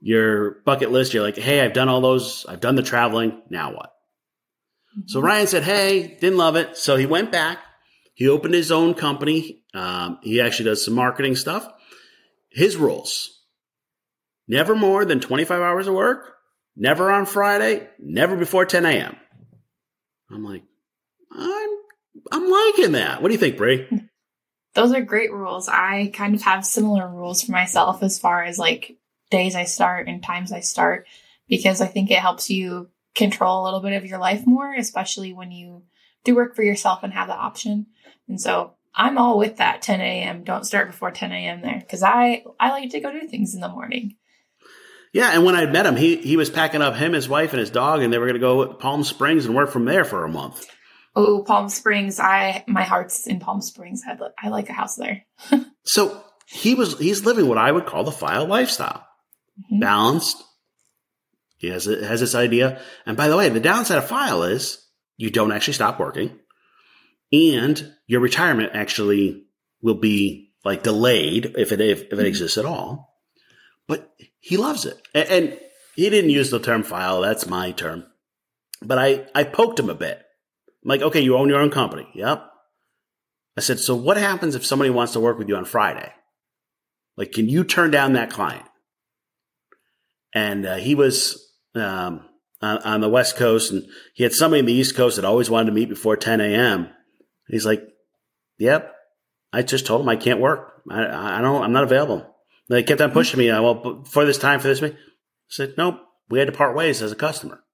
your 0.00 0.60
bucket 0.64 0.90
list. 0.90 1.14
You're 1.14 1.22
like, 1.22 1.36
hey, 1.36 1.60
I've 1.60 1.72
done 1.72 1.88
all 1.88 2.00
those. 2.00 2.46
I've 2.48 2.60
done 2.60 2.76
the 2.76 2.82
traveling. 2.82 3.42
Now 3.50 3.72
what? 3.74 3.92
Mm-hmm. 4.96 5.08
So 5.08 5.20
Ryan 5.20 5.46
said, 5.46 5.64
hey, 5.64 6.16
didn't 6.20 6.38
love 6.38 6.56
it. 6.56 6.76
So 6.76 6.96
he 6.96 7.06
went 7.06 7.32
back. 7.32 7.58
He 8.14 8.28
opened 8.28 8.54
his 8.54 8.72
own 8.72 8.94
company. 8.94 9.62
Um, 9.74 10.18
he 10.22 10.40
actually 10.40 10.66
does 10.66 10.84
some 10.84 10.94
marketing 10.94 11.36
stuff. 11.36 11.68
His 12.50 12.76
rules 12.76 13.44
never 14.48 14.74
more 14.74 15.04
than 15.04 15.20
25 15.20 15.60
hours 15.60 15.86
of 15.86 15.94
work, 15.94 16.34
never 16.74 17.12
on 17.12 17.26
Friday, 17.26 17.88
never 17.98 18.34
before 18.34 18.64
10 18.64 18.86
a.m. 18.86 19.16
I'm 20.30 20.42
like, 20.42 20.64
I'm, 22.32 22.48
liking 22.48 22.92
that. 22.92 23.20
What 23.20 23.28
do 23.28 23.34
you 23.34 23.38
think, 23.38 23.56
Bri? 23.56 23.88
Those 24.74 24.92
are 24.92 25.02
great 25.02 25.32
rules. 25.32 25.68
I 25.68 26.10
kind 26.14 26.34
of 26.34 26.42
have 26.42 26.64
similar 26.64 27.08
rules 27.08 27.42
for 27.42 27.52
myself 27.52 28.02
as 28.02 28.18
far 28.18 28.44
as 28.44 28.58
like 28.58 28.96
days 29.30 29.54
I 29.54 29.64
start 29.64 30.08
and 30.08 30.22
times 30.22 30.52
I 30.52 30.60
start 30.60 31.06
because 31.48 31.80
I 31.80 31.86
think 31.86 32.10
it 32.10 32.18
helps 32.18 32.50
you 32.50 32.88
control 33.14 33.62
a 33.62 33.64
little 33.64 33.80
bit 33.80 33.94
of 33.94 34.06
your 34.06 34.18
life 34.18 34.46
more, 34.46 34.72
especially 34.74 35.32
when 35.32 35.50
you 35.50 35.82
do 36.24 36.34
work 36.34 36.54
for 36.54 36.62
yourself 36.62 37.02
and 37.02 37.12
have 37.12 37.28
the 37.28 37.34
option. 37.34 37.86
And 38.28 38.40
so 38.40 38.74
I'm 38.94 39.18
all 39.18 39.38
with 39.38 39.56
that 39.56 39.82
10 39.82 40.00
a.m. 40.00 40.44
Don't 40.44 40.64
start 40.64 40.88
before 40.88 41.10
10 41.10 41.32
a.m. 41.32 41.62
there 41.62 41.80
because 41.80 42.02
I 42.02 42.44
I 42.58 42.70
like 42.70 42.90
to 42.90 43.00
go 43.00 43.12
do 43.12 43.26
things 43.26 43.54
in 43.54 43.60
the 43.60 43.68
morning. 43.68 44.16
Yeah, 45.12 45.30
and 45.30 45.44
when 45.44 45.54
I 45.54 45.66
met 45.66 45.86
him, 45.86 45.96
he 45.96 46.16
he 46.16 46.36
was 46.36 46.50
packing 46.50 46.82
up 46.82 46.94
him, 46.94 47.12
his 47.12 47.28
wife, 47.28 47.52
and 47.52 47.60
his 47.60 47.70
dog, 47.70 48.02
and 48.02 48.12
they 48.12 48.18
were 48.18 48.26
going 48.26 48.34
to 48.34 48.40
go 48.40 48.66
to 48.66 48.74
Palm 48.74 49.04
Springs 49.04 49.46
and 49.46 49.54
work 49.54 49.70
from 49.70 49.84
there 49.84 50.04
for 50.04 50.24
a 50.24 50.28
month. 50.28 50.66
Oh, 51.18 51.42
Palm 51.42 51.68
Springs! 51.68 52.20
I 52.20 52.64
my 52.66 52.84
heart's 52.84 53.26
in 53.26 53.40
Palm 53.40 53.60
Springs. 53.60 54.02
I 54.08 54.16
I 54.40 54.50
like 54.50 54.68
a 54.70 54.72
house 54.72 54.94
there. 54.94 55.24
so 55.84 56.22
he 56.46 56.74
was 56.74 56.98
he's 56.98 57.24
living 57.24 57.48
what 57.48 57.58
I 57.58 57.72
would 57.72 57.86
call 57.86 58.04
the 58.04 58.12
file 58.12 58.46
lifestyle 58.46 59.04
mm-hmm. 59.58 59.80
balanced. 59.80 60.42
He 61.56 61.68
has, 61.68 61.88
a, 61.88 62.06
has 62.06 62.20
this 62.20 62.34
idea. 62.36 62.80
And 63.04 63.16
by 63.16 63.28
the 63.28 63.36
way, 63.36 63.48
the 63.48 63.60
downside 63.60 63.98
of 63.98 64.06
file 64.06 64.44
is 64.44 64.86
you 65.16 65.30
don't 65.30 65.52
actually 65.52 65.74
stop 65.74 65.98
working 65.98 66.38
and 67.32 67.94
your 68.06 68.20
retirement 68.20 68.70
actually 68.74 69.46
will 69.82 69.96
be 69.96 70.52
like 70.64 70.84
delayed 70.84 71.54
if 71.58 71.72
it, 71.72 71.80
if, 71.80 72.02
if 72.02 72.12
it 72.12 72.16
mm-hmm. 72.16 72.26
exists 72.26 72.58
at 72.58 72.64
all. 72.64 73.16
But 73.88 74.08
he 74.38 74.56
loves 74.56 74.86
it. 74.86 75.00
And, 75.14 75.28
and 75.28 75.60
he 75.96 76.08
didn't 76.10 76.30
use 76.30 76.50
the 76.50 76.60
term 76.60 76.84
file. 76.84 77.22
That's 77.22 77.46
my 77.46 77.72
term. 77.72 78.04
But 78.80 78.98
I, 78.98 79.26
I 79.34 79.42
poked 79.42 79.80
him 79.80 79.90
a 79.90 79.94
bit. 79.94 80.22
I'm 80.88 80.98
like, 80.98 81.02
okay, 81.02 81.20
you 81.20 81.36
own 81.36 81.48
your 81.48 81.60
own 81.60 81.70
company. 81.70 82.08
Yep. 82.14 82.44
I 83.56 83.60
said, 83.60 83.78
so 83.78 83.94
what 83.94 84.16
happens 84.16 84.54
if 84.54 84.64
somebody 84.64 84.90
wants 84.90 85.12
to 85.12 85.20
work 85.20 85.38
with 85.38 85.48
you 85.48 85.56
on 85.56 85.64
Friday? 85.64 86.12
Like, 87.16 87.32
can 87.32 87.48
you 87.48 87.64
turn 87.64 87.90
down 87.90 88.14
that 88.14 88.30
client? 88.30 88.64
and 90.34 90.66
uh, 90.66 90.76
he 90.76 90.94
was 90.94 91.52
um, 91.74 92.28
on, 92.60 92.78
on, 92.78 93.00
the 93.00 93.08
West 93.08 93.36
Coast, 93.36 93.72
and 93.72 93.86
he 94.14 94.22
had 94.22 94.32
somebody 94.32 94.60
in 94.60 94.66
the 94.66 94.72
East 94.72 94.96
Coast 94.96 95.16
that 95.16 95.24
always 95.24 95.50
wanted 95.50 95.66
to 95.66 95.72
meet 95.72 95.88
before 95.88 96.16
10 96.16 96.40
a.m. 96.40 96.90
He's 97.48 97.66
like, 97.66 97.82
"Yep." 98.58 98.94
I 99.52 99.62
just 99.62 99.86
told 99.86 100.02
him 100.02 100.08
I 100.08 100.16
can't 100.16 100.40
work. 100.40 100.82
I, 100.90 101.38
I 101.38 101.40
don't. 101.40 101.62
I'm 101.62 101.72
not 101.72 101.84
available. 101.84 102.34
They 102.68 102.82
kept 102.82 103.00
on 103.00 103.12
pushing 103.12 103.38
me. 103.38 103.50
Well, 103.50 104.04
for 104.04 104.26
this 104.26 104.38
time, 104.38 104.60
for 104.60 104.68
this 104.68 104.82
meeting, 104.82 104.98
I 104.98 105.00
said, 105.48 105.74
"Nope." 105.78 106.00
We 106.28 106.38
had 106.38 106.48
to 106.48 106.52
part 106.52 106.76
ways 106.76 107.00
as 107.00 107.10
a 107.10 107.16
customer. 107.16 107.64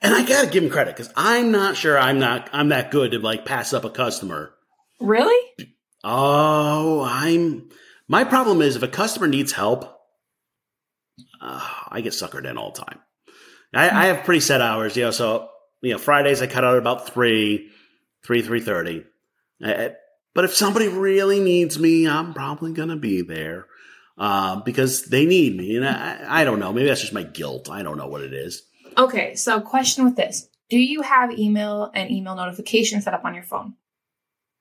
And 0.00 0.14
I 0.14 0.24
got 0.24 0.44
to 0.44 0.50
give 0.50 0.62
him 0.62 0.70
credit 0.70 0.96
because 0.96 1.12
I'm 1.16 1.50
not 1.50 1.76
sure 1.76 1.98
I'm 1.98 2.18
not 2.18 2.50
I'm 2.52 2.68
that 2.68 2.90
good 2.90 3.12
to 3.12 3.18
like 3.18 3.44
pass 3.44 3.72
up 3.72 3.84
a 3.84 3.90
customer. 3.90 4.54
Really? 5.00 5.68
Oh, 6.04 7.02
I'm. 7.02 7.68
My 8.06 8.24
problem 8.24 8.62
is 8.62 8.76
if 8.76 8.82
a 8.82 8.88
customer 8.88 9.26
needs 9.26 9.52
help, 9.52 9.84
uh, 11.40 11.68
I 11.88 12.00
get 12.00 12.12
suckered 12.12 12.48
in 12.48 12.56
all 12.56 12.72
the 12.72 12.82
time. 12.82 13.00
I, 13.74 13.90
I, 13.90 14.06
have 14.06 14.24
pretty 14.24 14.40
set 14.40 14.62
hours, 14.62 14.96
you 14.96 15.04
know. 15.04 15.10
So 15.10 15.50
you 15.82 15.92
know, 15.92 15.98
Fridays 15.98 16.40
I 16.40 16.46
cut 16.46 16.64
out 16.64 16.78
about 16.78 17.08
three, 17.08 17.70
three, 18.24 18.42
three 18.42 18.60
thirty. 18.60 19.04
But 19.60 20.44
if 20.44 20.54
somebody 20.54 20.88
really 20.88 21.40
needs 21.40 21.78
me, 21.78 22.08
I'm 22.08 22.32
probably 22.32 22.72
gonna 22.72 22.96
be 22.96 23.22
there 23.22 23.66
uh, 24.16 24.60
because 24.62 25.04
they 25.04 25.26
need 25.26 25.56
me. 25.56 25.76
And 25.76 25.86
I, 25.86 26.40
I 26.40 26.44
don't 26.44 26.60
know. 26.60 26.72
Maybe 26.72 26.86
that's 26.86 27.00
just 27.00 27.12
my 27.12 27.24
guilt. 27.24 27.68
I 27.70 27.82
don't 27.82 27.98
know 27.98 28.08
what 28.08 28.22
it 28.22 28.32
is. 28.32 28.62
Okay, 28.98 29.36
so 29.36 29.60
question 29.60 30.04
with 30.04 30.16
this: 30.16 30.48
Do 30.68 30.78
you 30.78 31.02
have 31.02 31.30
email 31.38 31.90
and 31.94 32.10
email 32.10 32.34
notifications 32.34 33.04
set 33.04 33.14
up 33.14 33.24
on 33.24 33.34
your 33.34 33.44
phone? 33.44 33.74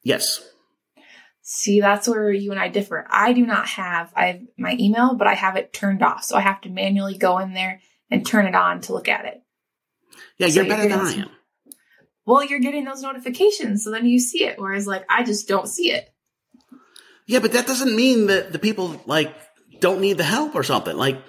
Yes. 0.04 0.42
See, 1.42 1.80
that's 1.80 2.08
where 2.08 2.32
you 2.32 2.52
and 2.52 2.60
I 2.60 2.68
differ. 2.68 3.08
I 3.10 3.34
do 3.34 3.46
not 3.46 3.68
have 3.70 4.12
I 4.16 4.26
have 4.28 4.42
my 4.58 4.76
email, 4.80 5.16
but 5.16 5.28
I 5.28 5.34
have 5.34 5.56
it 5.56 5.74
turned 5.74 6.04
off. 6.04 6.24
So 6.24 6.36
I 6.36 6.42
have 6.42 6.62
to 6.62 6.70
manually 6.70 7.18
go 7.18 7.40
in 7.40 7.54
there 7.54 7.82
and 8.12 8.26
turn 8.26 8.46
it 8.46 8.56
on 8.56 8.82
to 8.82 8.94
look 8.94 9.08
at 9.08 9.26
it. 9.26 9.42
Yeah, 10.38 10.48
So 10.48 10.56
you're 10.56 10.70
better 10.70 10.88
you're 10.88 10.98
than 10.98 11.08
I 11.08 11.22
am. 11.22 11.30
Well, 12.26 12.44
you're 12.46 12.60
getting 12.60 12.84
those 12.84 13.02
notifications, 13.02 13.86
so 13.86 13.92
then 13.92 14.06
you 14.06 14.20
see 14.20 14.44
it. 14.44 14.60
Whereas 14.60 14.86
like 14.86 15.06
I 15.10 15.24
just 15.24 15.48
don't 15.48 15.68
see 15.68 15.92
it. 15.92 16.14
Yeah, 17.26 17.40
but 17.40 17.54
that 17.54 17.66
doesn't 17.68 17.96
mean 17.96 18.28
that 18.28 18.52
the 18.52 18.60
people 18.60 19.02
like 19.06 19.34
don't 19.80 20.02
need 20.02 20.18
the 20.18 20.24
help 20.24 20.56
or 20.56 20.64
something. 20.64 20.96
Like, 20.96 21.22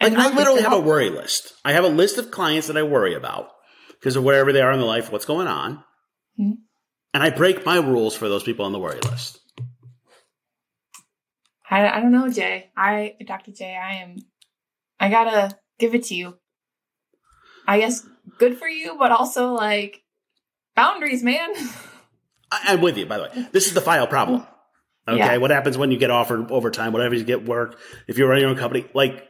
And 0.00 0.14
like 0.14 0.32
I 0.32 0.36
literally 0.36 0.62
have 0.62 0.72
a 0.72 0.80
worry 0.80 1.10
list. 1.10 1.52
I 1.64 1.72
have 1.72 1.84
a 1.84 1.88
list 1.88 2.18
of 2.18 2.30
clients 2.30 2.68
that 2.68 2.76
I 2.76 2.82
worry 2.82 3.14
about 3.14 3.50
because 3.92 4.16
of 4.16 4.22
wherever 4.24 4.52
they 4.52 4.60
are 4.60 4.70
in 4.72 4.78
their 4.78 4.86
life, 4.88 5.10
what's 5.10 5.24
going 5.24 5.48
on. 5.48 5.82
Mhm. 6.38 6.58
And 7.14 7.22
I 7.22 7.30
break 7.30 7.66
my 7.66 7.78
rules 7.78 8.14
for 8.14 8.28
those 8.28 8.42
people 8.44 8.64
on 8.64 8.72
the 8.72 8.78
worry 8.78 9.00
list. 9.00 9.40
I, 11.70 11.86
I 11.88 12.00
don't 12.00 12.12
know, 12.12 12.28
Jay. 12.30 12.70
I, 12.76 13.16
Dr. 13.26 13.52
Jay, 13.52 13.76
I 13.76 13.96
am, 13.96 14.16
I 14.98 15.10
gotta 15.10 15.58
give 15.78 15.94
it 15.94 16.04
to 16.04 16.14
you. 16.14 16.38
I 17.66 17.78
guess 17.80 18.06
good 18.38 18.56
for 18.58 18.68
you, 18.68 18.96
but 18.98 19.10
also 19.10 19.52
like 19.52 20.02
boundaries, 20.74 21.22
man. 21.22 21.50
I, 22.50 22.60
I'm 22.68 22.80
with 22.80 22.96
you, 22.96 23.04
by 23.04 23.18
the 23.18 23.22
way. 23.24 23.48
This 23.52 23.66
is 23.66 23.74
the 23.74 23.80
file 23.82 24.06
problem. 24.06 24.46
Okay. 25.06 25.18
Yeah. 25.18 25.36
What 25.38 25.50
happens 25.50 25.76
when 25.76 25.90
you 25.90 25.98
get 25.98 26.10
offered 26.10 26.50
overtime, 26.50 26.92
whatever 26.92 27.14
you 27.14 27.24
get 27.24 27.44
work, 27.44 27.78
if 28.06 28.16
you 28.18 28.26
run 28.26 28.40
your 28.40 28.50
own 28.50 28.56
company? 28.56 28.86
Like, 28.94 29.27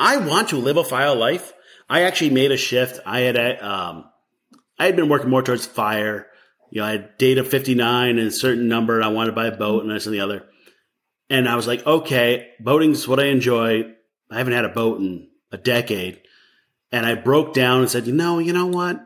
I 0.00 0.16
want 0.16 0.48
to 0.48 0.56
live 0.56 0.78
a 0.78 0.84
file 0.84 1.14
life. 1.14 1.52
I 1.88 2.02
actually 2.02 2.30
made 2.30 2.52
a 2.52 2.56
shift. 2.56 3.00
I 3.04 3.20
had, 3.20 3.36
um, 3.62 4.06
I 4.78 4.86
had 4.86 4.96
been 4.96 5.10
working 5.10 5.28
more 5.28 5.42
towards 5.42 5.66
fire. 5.66 6.26
You 6.70 6.80
know, 6.80 6.86
I 6.86 6.92
had 6.92 7.18
data 7.18 7.44
59 7.44 8.18
and 8.18 8.28
a 8.28 8.30
certain 8.30 8.66
number. 8.66 8.96
And 8.96 9.04
I 9.04 9.08
wanted 9.08 9.30
to 9.30 9.36
buy 9.36 9.46
a 9.46 9.56
boat 9.56 9.82
and 9.82 9.90
this 9.92 10.06
and 10.06 10.14
the 10.14 10.20
other. 10.20 10.46
And 11.28 11.46
I 11.46 11.54
was 11.54 11.66
like, 11.66 11.86
okay, 11.86 12.48
boating's 12.58 13.06
what 13.06 13.20
I 13.20 13.26
enjoy. 13.26 13.92
I 14.30 14.38
haven't 14.38 14.54
had 14.54 14.64
a 14.64 14.70
boat 14.70 15.00
in 15.00 15.28
a 15.52 15.58
decade. 15.58 16.22
And 16.90 17.04
I 17.04 17.14
broke 17.14 17.52
down 17.52 17.80
and 17.80 17.90
said, 17.90 18.06
you 18.06 18.14
know, 18.14 18.38
you 18.38 18.52
know 18.54 18.66
what? 18.66 18.98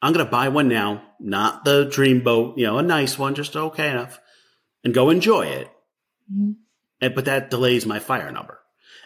I'm 0.00 0.12
going 0.12 0.24
to 0.24 0.30
buy 0.30 0.48
one 0.48 0.68
now, 0.68 1.02
not 1.20 1.64
the 1.64 1.84
dream 1.84 2.22
boat, 2.22 2.56
you 2.56 2.66
know, 2.66 2.78
a 2.78 2.82
nice 2.82 3.18
one, 3.18 3.34
just 3.34 3.54
okay 3.54 3.90
enough, 3.90 4.18
and 4.82 4.94
go 4.94 5.10
enjoy 5.10 5.46
it. 5.46 5.70
Mhm. 6.32 6.56
And, 7.00 7.14
but 7.14 7.26
that 7.26 7.50
delays 7.50 7.86
my 7.86 7.98
fire 7.98 8.30
number. 8.32 8.55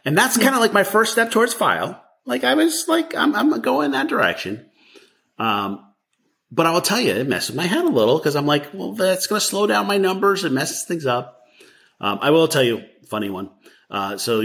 And 0.04 0.16
that's 0.16 0.36
kind 0.36 0.54
of 0.54 0.60
like 0.60 0.72
my 0.72 0.84
first 0.84 1.12
step 1.12 1.30
towards 1.30 1.54
file. 1.54 2.02
Like 2.26 2.44
I 2.44 2.54
was 2.54 2.86
like, 2.88 3.14
I'm, 3.14 3.34
I'm 3.34 3.60
going 3.60 3.86
in 3.86 3.90
that 3.92 4.08
direction. 4.08 4.66
Um, 5.38 5.86
but 6.50 6.66
I 6.66 6.72
will 6.72 6.80
tell 6.80 7.00
you, 7.00 7.12
it 7.12 7.28
messes 7.28 7.54
my 7.54 7.66
head 7.66 7.84
a 7.84 7.88
little 7.88 8.18
because 8.18 8.36
I'm 8.36 8.46
like, 8.46 8.74
well, 8.74 8.92
that's 8.92 9.26
going 9.26 9.40
to 9.40 9.46
slow 9.46 9.66
down 9.66 9.86
my 9.86 9.98
numbers. 9.98 10.44
It 10.44 10.52
messes 10.52 10.84
things 10.84 11.06
up. 11.06 11.42
Um, 12.00 12.18
I 12.22 12.30
will 12.30 12.48
tell 12.48 12.62
you, 12.62 12.84
funny 13.08 13.30
one. 13.30 13.50
Uh, 13.90 14.16
so 14.16 14.42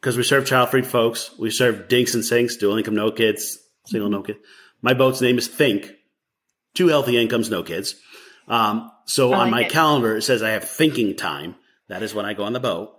because 0.00 0.16
we 0.16 0.22
serve 0.22 0.46
child 0.46 0.70
free 0.70 0.82
folks, 0.82 1.30
we 1.38 1.50
serve 1.50 1.88
dinks 1.88 2.14
and 2.14 2.24
sinks, 2.24 2.56
dual 2.56 2.76
income, 2.76 2.94
no 2.94 3.10
kids, 3.10 3.58
single, 3.86 4.08
no 4.08 4.22
kid. 4.22 4.36
My 4.82 4.94
boat's 4.94 5.20
name 5.20 5.38
is 5.38 5.46
Think. 5.48 5.92
Two 6.74 6.88
healthy 6.88 7.20
incomes, 7.20 7.50
no 7.50 7.62
kids. 7.62 7.96
Um, 8.48 8.90
so 9.04 9.32
I 9.32 9.40
on 9.40 9.50
my 9.50 9.62
it. 9.62 9.70
calendar, 9.70 10.16
it 10.16 10.22
says 10.22 10.42
I 10.42 10.50
have 10.50 10.64
thinking 10.64 11.16
time. 11.16 11.56
That 11.88 12.02
is 12.02 12.14
when 12.14 12.26
I 12.26 12.34
go 12.34 12.44
on 12.44 12.52
the 12.52 12.60
boat. 12.60 12.94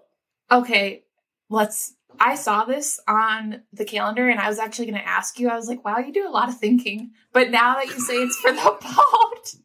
Okay, 0.52 1.04
let's. 1.52 1.94
I 2.20 2.36
saw 2.36 2.66
this 2.66 3.00
on 3.08 3.62
the 3.74 3.86
calendar 3.86 4.30
and 4.30 4.40
I 4.40 4.48
was 4.48 4.60
actually 4.60 4.86
going 4.86 5.00
to 5.00 5.08
ask 5.08 5.40
you. 5.40 5.50
I 5.50 5.56
was 5.56 5.68
like, 5.68 5.84
wow, 5.84 5.98
you 5.98 6.12
do 6.14 6.28
a 6.28 6.30
lot 6.30 6.50
of 6.50 6.58
thinking. 6.58 7.12
But 7.34 7.50
now 7.50 7.76
that 7.76 7.88
you 7.88 8.00
say 8.00 8.16
it's 8.16 8.36
for 8.38 8.52
the 8.52 8.58
boat, 8.62 9.56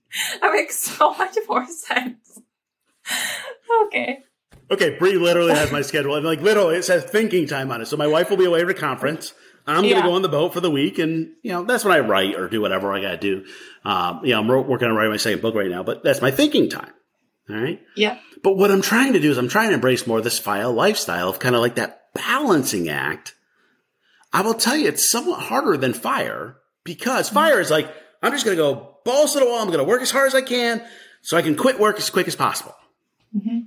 that 0.40 0.52
makes 0.52 0.78
so 0.78 1.12
much 1.14 1.36
more 1.48 1.66
sense. 1.66 2.40
okay. 3.86 4.20
Okay, 4.70 4.96
Bri 4.98 5.16
literally 5.16 5.54
has 5.54 5.70
my 5.70 5.82
schedule, 5.82 6.16
and 6.16 6.24
like 6.24 6.40
literally, 6.40 6.76
it 6.76 6.82
says 6.84 7.04
thinking 7.04 7.46
time 7.46 7.70
on 7.70 7.80
it. 7.82 7.86
So 7.86 7.96
my 7.96 8.06
wife 8.08 8.30
will 8.30 8.36
be 8.36 8.46
away 8.46 8.62
for 8.64 8.70
a 8.70 8.74
conference. 8.74 9.32
I'm 9.64 9.76
going 9.82 9.90
Yeah. 9.90 10.02
to 10.02 10.08
go 10.08 10.14
on 10.14 10.22
the 10.22 10.28
boat 10.28 10.52
for 10.54 10.60
the 10.60 10.70
week, 10.70 10.98
and 10.98 11.30
you 11.42 11.52
know 11.52 11.62
that's 11.64 11.84
when 11.84 11.94
I 11.94 12.00
write 12.00 12.34
or 12.36 12.48
do 12.48 12.60
whatever 12.60 12.92
I 12.92 13.00
got 13.00 13.10
to 13.12 13.16
do. 13.16 13.44
Um, 13.84 14.20
you 14.24 14.30
know, 14.30 14.40
I'm 14.40 14.48
working 14.48 14.88
on 14.88 14.94
writing 14.96 15.12
my 15.12 15.18
second 15.18 15.40
book 15.42 15.54
right 15.54 15.70
now, 15.70 15.82
but 15.84 16.02
that's 16.02 16.20
my 16.20 16.30
thinking 16.32 16.68
time. 16.68 16.90
All 17.48 17.56
right. 17.56 17.80
Yeah. 17.96 18.18
But 18.42 18.56
what 18.56 18.70
I'm 18.70 18.82
trying 18.82 19.12
to 19.12 19.20
do 19.20 19.30
is 19.30 19.38
I'm 19.38 19.48
trying 19.48 19.68
to 19.68 19.74
embrace 19.74 20.06
more 20.06 20.18
of 20.18 20.24
this 20.24 20.38
file 20.38 20.72
lifestyle 20.72 21.28
of 21.28 21.38
kind 21.38 21.54
of 21.54 21.60
like 21.60 21.76
that 21.76 22.12
balancing 22.14 22.88
act. 22.88 23.34
I 24.32 24.42
will 24.42 24.54
tell 24.54 24.76
you, 24.76 24.88
it's 24.88 25.10
somewhat 25.10 25.40
harder 25.40 25.76
than 25.76 25.92
fire 25.94 26.56
because 26.84 27.28
fire 27.28 27.60
is 27.60 27.70
like, 27.70 27.92
I'm 28.22 28.32
just 28.32 28.44
going 28.44 28.56
to 28.56 28.62
go 28.62 28.98
balls 29.04 29.32
to 29.34 29.38
the 29.40 29.46
wall. 29.46 29.60
I'm 29.60 29.68
going 29.68 29.78
to 29.78 29.84
work 29.84 30.02
as 30.02 30.10
hard 30.10 30.26
as 30.26 30.34
I 30.34 30.42
can 30.42 30.82
so 31.22 31.36
I 31.36 31.42
can 31.42 31.56
quit 31.56 31.78
work 31.78 31.96
as 31.98 32.10
quick 32.10 32.26
as 32.28 32.36
possible. 32.36 32.74
hmm 33.32 33.60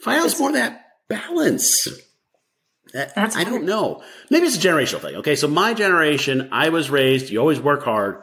File 0.00 0.24
is 0.26 0.38
more 0.38 0.52
that 0.52 0.84
balance. 1.08 1.88
That- 2.92 3.14
That's 3.14 3.36
I 3.36 3.44
don't 3.44 3.64
know. 3.64 4.02
Maybe 4.30 4.46
it's 4.46 4.56
a 4.56 4.60
generational 4.68 5.00
thing. 5.00 5.16
Okay. 5.16 5.36
So 5.36 5.48
my 5.48 5.74
generation, 5.74 6.48
I 6.52 6.68
was 6.70 6.90
raised, 6.90 7.30
you 7.30 7.38
always 7.40 7.60
work 7.60 7.82
hard. 7.84 8.22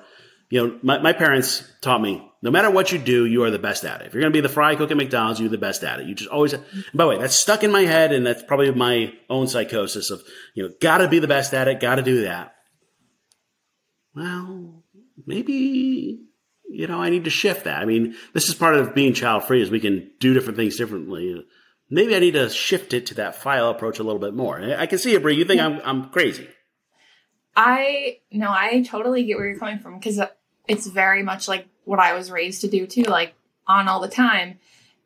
You 0.52 0.68
know, 0.68 0.80
my, 0.84 1.00
my 1.00 1.14
parents 1.14 1.64
taught 1.82 2.02
me 2.02 2.32
no 2.44 2.50
matter 2.50 2.72
what 2.72 2.92
you 2.92 2.98
do, 2.98 3.26
you 3.26 3.44
are 3.44 3.52
the 3.52 3.60
best 3.60 3.86
at 3.86 4.02
it. 4.02 4.08
If 4.08 4.14
you're 4.14 4.22
going 4.22 4.34
to 4.34 4.38
be 4.38 4.42
the 4.42 4.50
fry 4.50 4.76
cook 4.76 4.90
at 4.90 4.98
McDonald's, 4.98 5.40
you're 5.40 5.50
the 5.50 5.58
best 5.58 5.84
at 5.84 6.00
it. 6.00 6.08
You 6.08 6.16
just 6.16 6.30
always, 6.30 6.54
by 6.54 7.04
the 7.04 7.08
way, 7.08 7.18
that's 7.20 7.36
stuck 7.36 7.64
in 7.64 7.72
my 7.72 7.82
head 7.82 8.12
and 8.12 8.26
that's 8.26 8.44
probably 8.44 8.72
my 8.72 9.14
own 9.30 9.48
psychosis 9.48 10.10
of, 10.10 10.24
you 10.56 10.64
know, 10.64 10.74
gotta 10.82 11.08
be 11.08 11.20
the 11.20 11.28
best 11.28 11.54
at 11.54 11.68
it, 11.68 11.80
gotta 11.80 12.02
do 12.02 12.24
that. 12.24 12.56
Well, 14.16 14.84
maybe, 15.26 16.24
you 16.68 16.88
know, 16.88 17.00
I 17.00 17.10
need 17.10 17.26
to 17.26 17.30
shift 17.30 17.66
that. 17.66 17.82
I 17.82 17.86
mean, 17.86 18.16
this 18.34 18.50
is 18.50 18.56
part 18.56 18.76
of 18.76 18.96
being 18.96 19.14
child 19.14 19.44
free 19.44 19.62
is 19.62 19.70
we 19.70 19.80
can 19.80 20.10
do 20.20 20.34
different 20.34 20.58
things 20.58 20.78
differently. 20.78 21.46
Maybe 21.92 22.16
I 22.16 22.20
need 22.20 22.34
to 22.34 22.50
shift 22.50 22.94
it 22.94 23.06
to 23.08 23.16
that 23.16 23.36
file 23.36 23.70
approach 23.70 24.00
a 24.00 24.04
little 24.04 24.20
bit 24.20 24.34
more. 24.34 24.60
I 24.60 24.88
can 24.88 24.98
see 24.98 25.14
it, 25.14 25.22
Bri. 25.22 25.36
You 25.36 25.46
think 25.46 25.62
I'm, 25.62 25.80
I'm 25.84 26.10
crazy. 26.10 26.48
I 27.56 28.20
no, 28.32 28.50
I 28.50 28.82
totally 28.82 29.26
get 29.26 29.38
where 29.38 29.48
you're 29.48 29.60
coming 29.60 29.80
from 29.80 30.00
because 30.00 30.22
it's 30.72 30.88
very 30.88 31.22
much 31.22 31.50
like 31.50 31.68
what 31.84 32.00
I 32.00 32.14
was 32.14 32.32
raised 32.32 32.62
to 32.62 32.70
do 32.70 32.88
too, 32.88 33.04
like 33.04 33.34
on 33.68 33.90
all 33.90 34.00
the 34.00 34.08
time. 34.08 34.58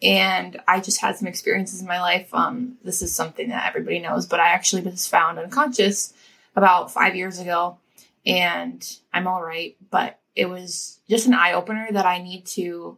And 0.03 0.61
I 0.67 0.79
just 0.79 1.01
had 1.01 1.15
some 1.15 1.27
experiences 1.27 1.81
in 1.81 1.87
my 1.87 1.99
life. 1.99 2.29
Um, 2.33 2.77
this 2.83 3.01
is 3.01 3.15
something 3.15 3.49
that 3.49 3.67
everybody 3.67 3.99
knows, 3.99 4.27
but 4.27 4.39
I 4.39 4.49
actually 4.49 4.83
was 4.83 5.07
found 5.07 5.39
unconscious 5.39 6.13
about 6.55 6.91
five 6.91 7.15
years 7.15 7.39
ago, 7.39 7.79
and 8.25 8.85
I'm 9.11 9.25
all 9.25 9.41
right. 9.41 9.75
But 9.89 10.19
it 10.35 10.45
was 10.47 10.99
just 11.09 11.25
an 11.25 11.33
eye 11.33 11.53
opener 11.53 11.87
that 11.91 12.05
I 12.05 12.21
need 12.21 12.45
to, 12.47 12.97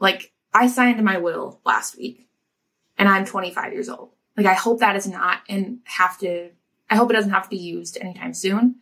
like, 0.00 0.32
I 0.54 0.68
signed 0.68 1.04
my 1.04 1.18
will 1.18 1.60
last 1.66 1.98
week, 1.98 2.28
and 2.96 3.08
I'm 3.08 3.26
25 3.26 3.72
years 3.74 3.90
old. 3.90 4.10
Like, 4.36 4.46
I 4.46 4.54
hope 4.54 4.80
that 4.80 4.96
is 4.96 5.06
not 5.06 5.42
and 5.48 5.80
have 5.84 6.16
to 6.20 6.50
I 6.90 6.96
hope 6.96 7.10
it 7.10 7.14
doesn't 7.14 7.32
have 7.32 7.44
to 7.44 7.50
be 7.50 7.56
used 7.56 7.98
anytime 8.00 8.34
soon. 8.34 8.76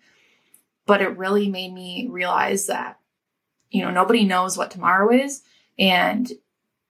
But 0.87 1.03
it 1.03 1.19
really 1.19 1.49
made 1.49 1.73
me 1.73 2.09
realize 2.11 2.67
that, 2.67 2.99
you 3.71 3.83
know, 3.83 3.91
nobody 3.91 4.25
knows 4.25 4.57
what 4.57 4.71
tomorrow 4.71 5.13
is. 5.13 5.43
And 5.79 6.31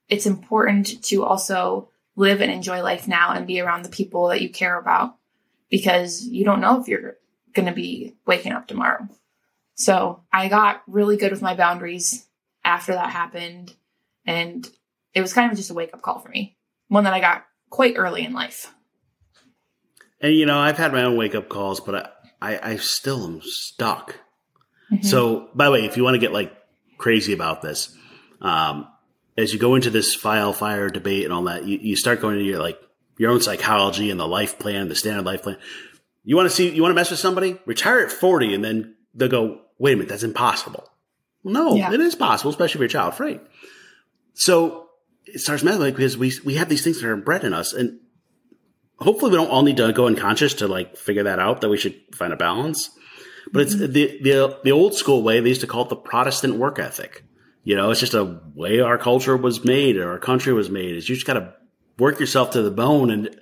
it's 0.09 0.26
important 0.26 1.03
to 1.05 1.25
also 1.25 1.91
live 2.15 2.41
and 2.41 2.53
enjoy 2.53 2.83
life 2.83 3.09
now 3.09 3.33
and 3.33 3.47
be 3.47 3.61
around 3.61 3.85
the 3.85 3.91
people 3.91 4.29
that 4.29 4.41
you 4.41 4.50
care 4.50 4.79
about 4.79 5.17
because 5.71 6.23
you 6.23 6.45
don't 6.45 6.61
know 6.61 6.81
if 6.81 6.88
you're 6.88 7.17
going 7.53 7.67
to 7.67 7.73
be 7.73 8.15
waking 8.26 8.53
up 8.53 8.69
tomorrow. 8.69 9.09
So 9.75 10.23
I 10.33 10.49
got 10.49 10.83
really 10.87 11.17
good 11.17 11.33
with 11.33 11.43
my 11.43 11.55
boundaries 11.55 12.26
after 12.65 12.93
that 12.93 13.11
happened. 13.11 13.75
And 14.25 14.69
it 15.15 15.21
was 15.21 15.33
kind 15.33 15.50
of 15.50 15.57
just 15.57 15.71
a 15.71 15.75
wake 15.75 15.93
up 15.95 16.03
call 16.03 16.21
for 16.21 16.29
me, 16.29 16.57
one 16.88 17.05
that 17.05 17.15
I 17.15 17.21
got 17.21 17.47
quite 17.71 17.95
early 17.97 18.25
in 18.25 18.33
life. 18.33 18.73
And, 20.21 20.35
you 20.35 20.47
know, 20.47 20.59
I've 20.59 20.79
had 20.79 20.93
my 20.93 21.03
own 21.03 21.17
wake 21.17 21.35
up 21.35 21.49
calls, 21.49 21.81
but 21.81 21.95
I, 21.95 22.09
I, 22.40 22.73
I 22.73 22.76
still 22.76 23.25
am 23.25 23.40
stuck. 23.43 24.16
Mhm. 24.93 25.05
So, 25.05 25.49
by 25.55 25.66
the 25.66 25.71
way, 25.73 25.85
if 25.85 25.97
you 25.97 26.05
want 26.05 26.14
to 26.14 26.19
get 26.21 26.33
like 26.33 26.52
crazy 26.99 27.33
about 27.33 27.62
this, 27.62 27.95
um, 28.40 28.87
as 29.37 29.52
you 29.52 29.59
go 29.59 29.75
into 29.75 29.90
this 29.90 30.14
file 30.14 30.52
fire 30.52 30.88
debate 30.88 31.25
and 31.25 31.33
all 31.33 31.45
that, 31.45 31.64
you, 31.64 31.78
you 31.81 31.97
start 31.97 32.21
going 32.21 32.38
to 32.38 32.45
your 32.45 32.59
like 32.61 32.78
your 33.19 33.31
own 33.31 33.40
psychology 33.40 34.11
and 34.11 34.21
the 34.21 34.26
life 34.28 34.59
plan, 34.59 34.88
the 34.88 34.95
standard 34.95 35.25
life 35.26 35.43
plan. 35.43 35.57
You 36.25 36.37
want 36.37 36.49
to 36.50 36.55
see, 36.55 36.69
you 36.71 36.83
want 36.83 36.90
to 36.90 36.95
mess 36.97 37.11
with 37.11 37.21
somebody, 37.21 37.59
retire 37.66 38.00
at 38.00 38.11
40 38.12 38.55
and 38.55 38.64
then 38.64 38.95
they'll 39.14 39.28
go, 39.28 39.61
wait 39.78 39.93
a 39.93 39.97
minute, 39.97 40.09
that's 40.11 40.23
impossible. 40.25 40.88
Well, 41.43 41.55
no, 41.55 41.75
Yeah. 41.76 41.93
it 41.93 42.00
is 42.00 42.14
possible, 42.14 42.50
especially 42.50 42.78
if 42.78 42.81
you're 42.81 42.88
child 42.88 43.14
free. 43.14 43.40
So 44.35 44.88
it 45.25 45.40
starts 45.40 45.62
messing 45.62 45.83
because 45.85 46.16
we, 46.19 46.33
we 46.45 46.55
have 46.57 46.69
these 46.69 46.83
things 46.85 47.00
that 47.00 47.09
are 47.09 47.16
bred 47.16 47.45
in 47.45 47.55
us 47.55 47.73
and 47.73 48.00
hopefully 48.99 49.31
we 49.31 49.37
don't 49.37 49.50
all 49.50 49.62
need 49.62 49.76
to 49.76 49.93
go 49.93 50.07
unconscious 50.07 50.55
to 50.55 50.69
like 50.69 50.97
figure 50.97 51.25
that 51.25 51.38
out, 51.38 51.61
that 51.61 51.69
we 51.69 51.76
should 51.76 51.95
find 52.15 52.33
a 52.33 52.37
balance. 52.37 52.91
But 53.53 53.62
it's 53.62 53.76
the, 53.76 53.87
the, 53.87 54.59
the 54.65 54.73
old 54.73 54.95
school 54.95 55.23
way. 55.23 55.41
They 55.41 55.50
used 55.50 55.61
to 55.61 55.67
call 55.67 55.85
it 55.85 55.88
the 55.88 55.97
Protestant 55.97 56.57
work 56.57 56.79
ethic. 56.79 57.25
You 57.62 57.76
know, 57.76 57.91
it's 57.91 58.00
just 58.00 58.15
a 58.15 58.41
way 58.55 58.81
our 58.81 58.99
culture 58.99 59.37
was 59.37 59.65
made 59.65 59.97
or 59.97 60.11
our 60.11 60.19
country 60.19 60.53
was 60.53 60.71
made 60.71 60.97
is 60.97 61.09
you 61.09 61.15
just 61.15 61.26
got 61.26 61.35
to 61.35 61.55
work 61.99 62.21
yourself 62.21 62.53
to 62.53 62.62
the 62.62 62.71
bone. 62.71 63.11
And 63.11 63.37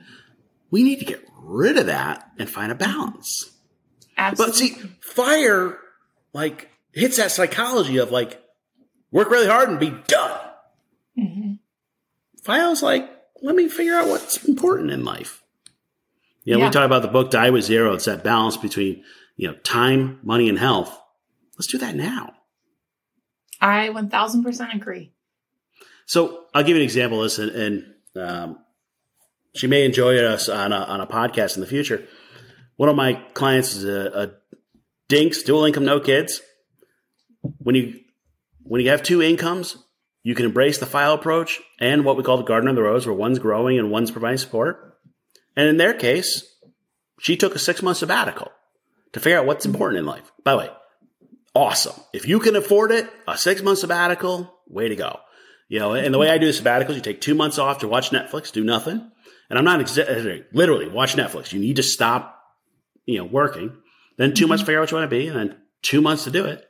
we 0.70 0.82
need 0.82 0.98
to 1.00 1.04
get 1.04 1.26
rid 1.38 1.78
of 1.78 1.86
that 1.86 2.30
and 2.38 2.48
find 2.48 2.72
a 2.72 2.74
balance. 2.74 3.50
Absolutely. 4.16 4.50
But 4.50 4.56
see, 4.56 4.96
fire 5.00 5.78
like 6.32 6.70
hits 6.92 7.16
that 7.16 7.32
psychology 7.32 7.98
of 7.98 8.10
like 8.10 8.42
work 9.10 9.30
really 9.30 9.46
hard 9.46 9.68
and 9.68 9.80
be 9.80 9.90
done. 10.06 10.40
Mm-hmm. 11.18 11.52
File's 12.42 12.82
like, 12.82 13.08
let 13.42 13.54
me 13.54 13.68
figure 13.68 13.94
out 13.94 14.08
what's 14.08 14.44
important 14.44 14.90
in 14.90 15.04
life. 15.04 15.43
You 16.44 16.54
know, 16.54 16.60
yeah. 16.60 16.66
we 16.66 16.72
talk 16.72 16.84
about 16.84 17.02
the 17.02 17.08
book 17.08 17.30
Die 17.30 17.50
with 17.50 17.64
Zero. 17.64 17.94
It's 17.94 18.04
that 18.04 18.22
balance 18.22 18.56
between, 18.56 19.02
you 19.36 19.48
know, 19.48 19.54
time, 19.64 20.20
money, 20.22 20.48
and 20.48 20.58
health. 20.58 20.96
Let's 21.56 21.66
do 21.66 21.78
that 21.78 21.94
now. 21.94 22.34
I 23.60 23.88
1000% 23.88 24.74
agree. 24.74 25.12
So 26.06 26.44
I'll 26.52 26.62
give 26.62 26.76
you 26.76 26.82
an 26.82 26.82
example 26.82 27.22
of 27.22 27.24
this, 27.24 27.38
and, 27.38 27.50
and 27.50 27.94
um, 28.16 28.58
she 29.54 29.66
may 29.66 29.86
enjoy 29.86 30.18
us 30.18 30.48
on 30.48 30.72
a, 30.72 30.76
on 30.76 31.00
a 31.00 31.06
podcast 31.06 31.54
in 31.54 31.62
the 31.62 31.66
future. 31.66 32.06
One 32.76 32.88
of 32.88 32.96
my 32.96 33.14
clients 33.32 33.74
is 33.74 33.84
a, 33.84 34.10
a 34.12 34.30
dinks, 35.08 35.42
dual 35.42 35.64
income, 35.64 35.84
no 35.84 36.00
kids. 36.00 36.42
When 37.58 37.74
you 37.74 38.00
when 38.62 38.80
you 38.80 38.90
have 38.90 39.02
two 39.02 39.22
incomes, 39.22 39.76
you 40.22 40.34
can 40.34 40.46
embrace 40.46 40.78
the 40.78 40.86
file 40.86 41.12
approach 41.12 41.60
and 41.78 42.04
what 42.04 42.16
we 42.16 42.22
call 42.22 42.38
the 42.38 42.44
gardener 42.44 42.70
and 42.70 42.78
the 42.78 42.82
rose, 42.82 43.06
where 43.06 43.14
one's 43.14 43.38
growing 43.38 43.78
and 43.78 43.90
one's 43.90 44.10
providing 44.10 44.38
support. 44.38 44.93
And 45.56 45.68
in 45.68 45.76
their 45.76 45.94
case, 45.94 46.44
she 47.20 47.36
took 47.36 47.54
a 47.54 47.58
six 47.58 47.82
month 47.82 47.98
sabbatical 47.98 48.50
to 49.12 49.20
figure 49.20 49.38
out 49.38 49.46
what's 49.46 49.66
important 49.66 49.98
in 49.98 50.06
life. 50.06 50.32
By 50.42 50.52
the 50.52 50.58
way, 50.58 50.70
awesome. 51.54 52.00
If 52.12 52.28
you 52.28 52.40
can 52.40 52.56
afford 52.56 52.90
it, 52.90 53.08
a 53.26 53.38
six 53.38 53.62
month 53.62 53.78
sabbatical, 53.78 54.52
way 54.68 54.88
to 54.88 54.96
go. 54.96 55.20
You 55.68 55.78
know, 55.78 55.94
and 55.94 56.12
the 56.12 56.18
way 56.18 56.28
I 56.30 56.38
do 56.38 56.50
sabbaticals, 56.50 56.94
you 56.94 57.00
take 57.00 57.20
two 57.20 57.34
months 57.34 57.58
off 57.58 57.78
to 57.78 57.88
watch 57.88 58.10
Netflix, 58.10 58.52
do 58.52 58.64
nothing. 58.64 59.10
And 59.48 59.58
I'm 59.58 59.64
not 59.64 59.80
exaggerating, 59.80 60.44
literally 60.52 60.88
watch 60.88 61.14
Netflix. 61.14 61.52
You 61.52 61.60
need 61.60 61.76
to 61.76 61.82
stop, 61.82 62.40
you 63.06 63.18
know, 63.18 63.24
working. 63.24 63.76
Then 64.16 64.34
2 64.34 64.44
mm-hmm. 64.44 64.48
months 64.50 64.62
figure 64.62 64.78
out 64.78 64.82
what 64.82 64.90
you 64.90 64.96
want 64.98 65.10
to 65.10 65.16
be, 65.16 65.26
and 65.28 65.36
then 65.36 65.56
two 65.82 66.00
months 66.00 66.24
to 66.24 66.30
do 66.30 66.44
it. 66.44 66.64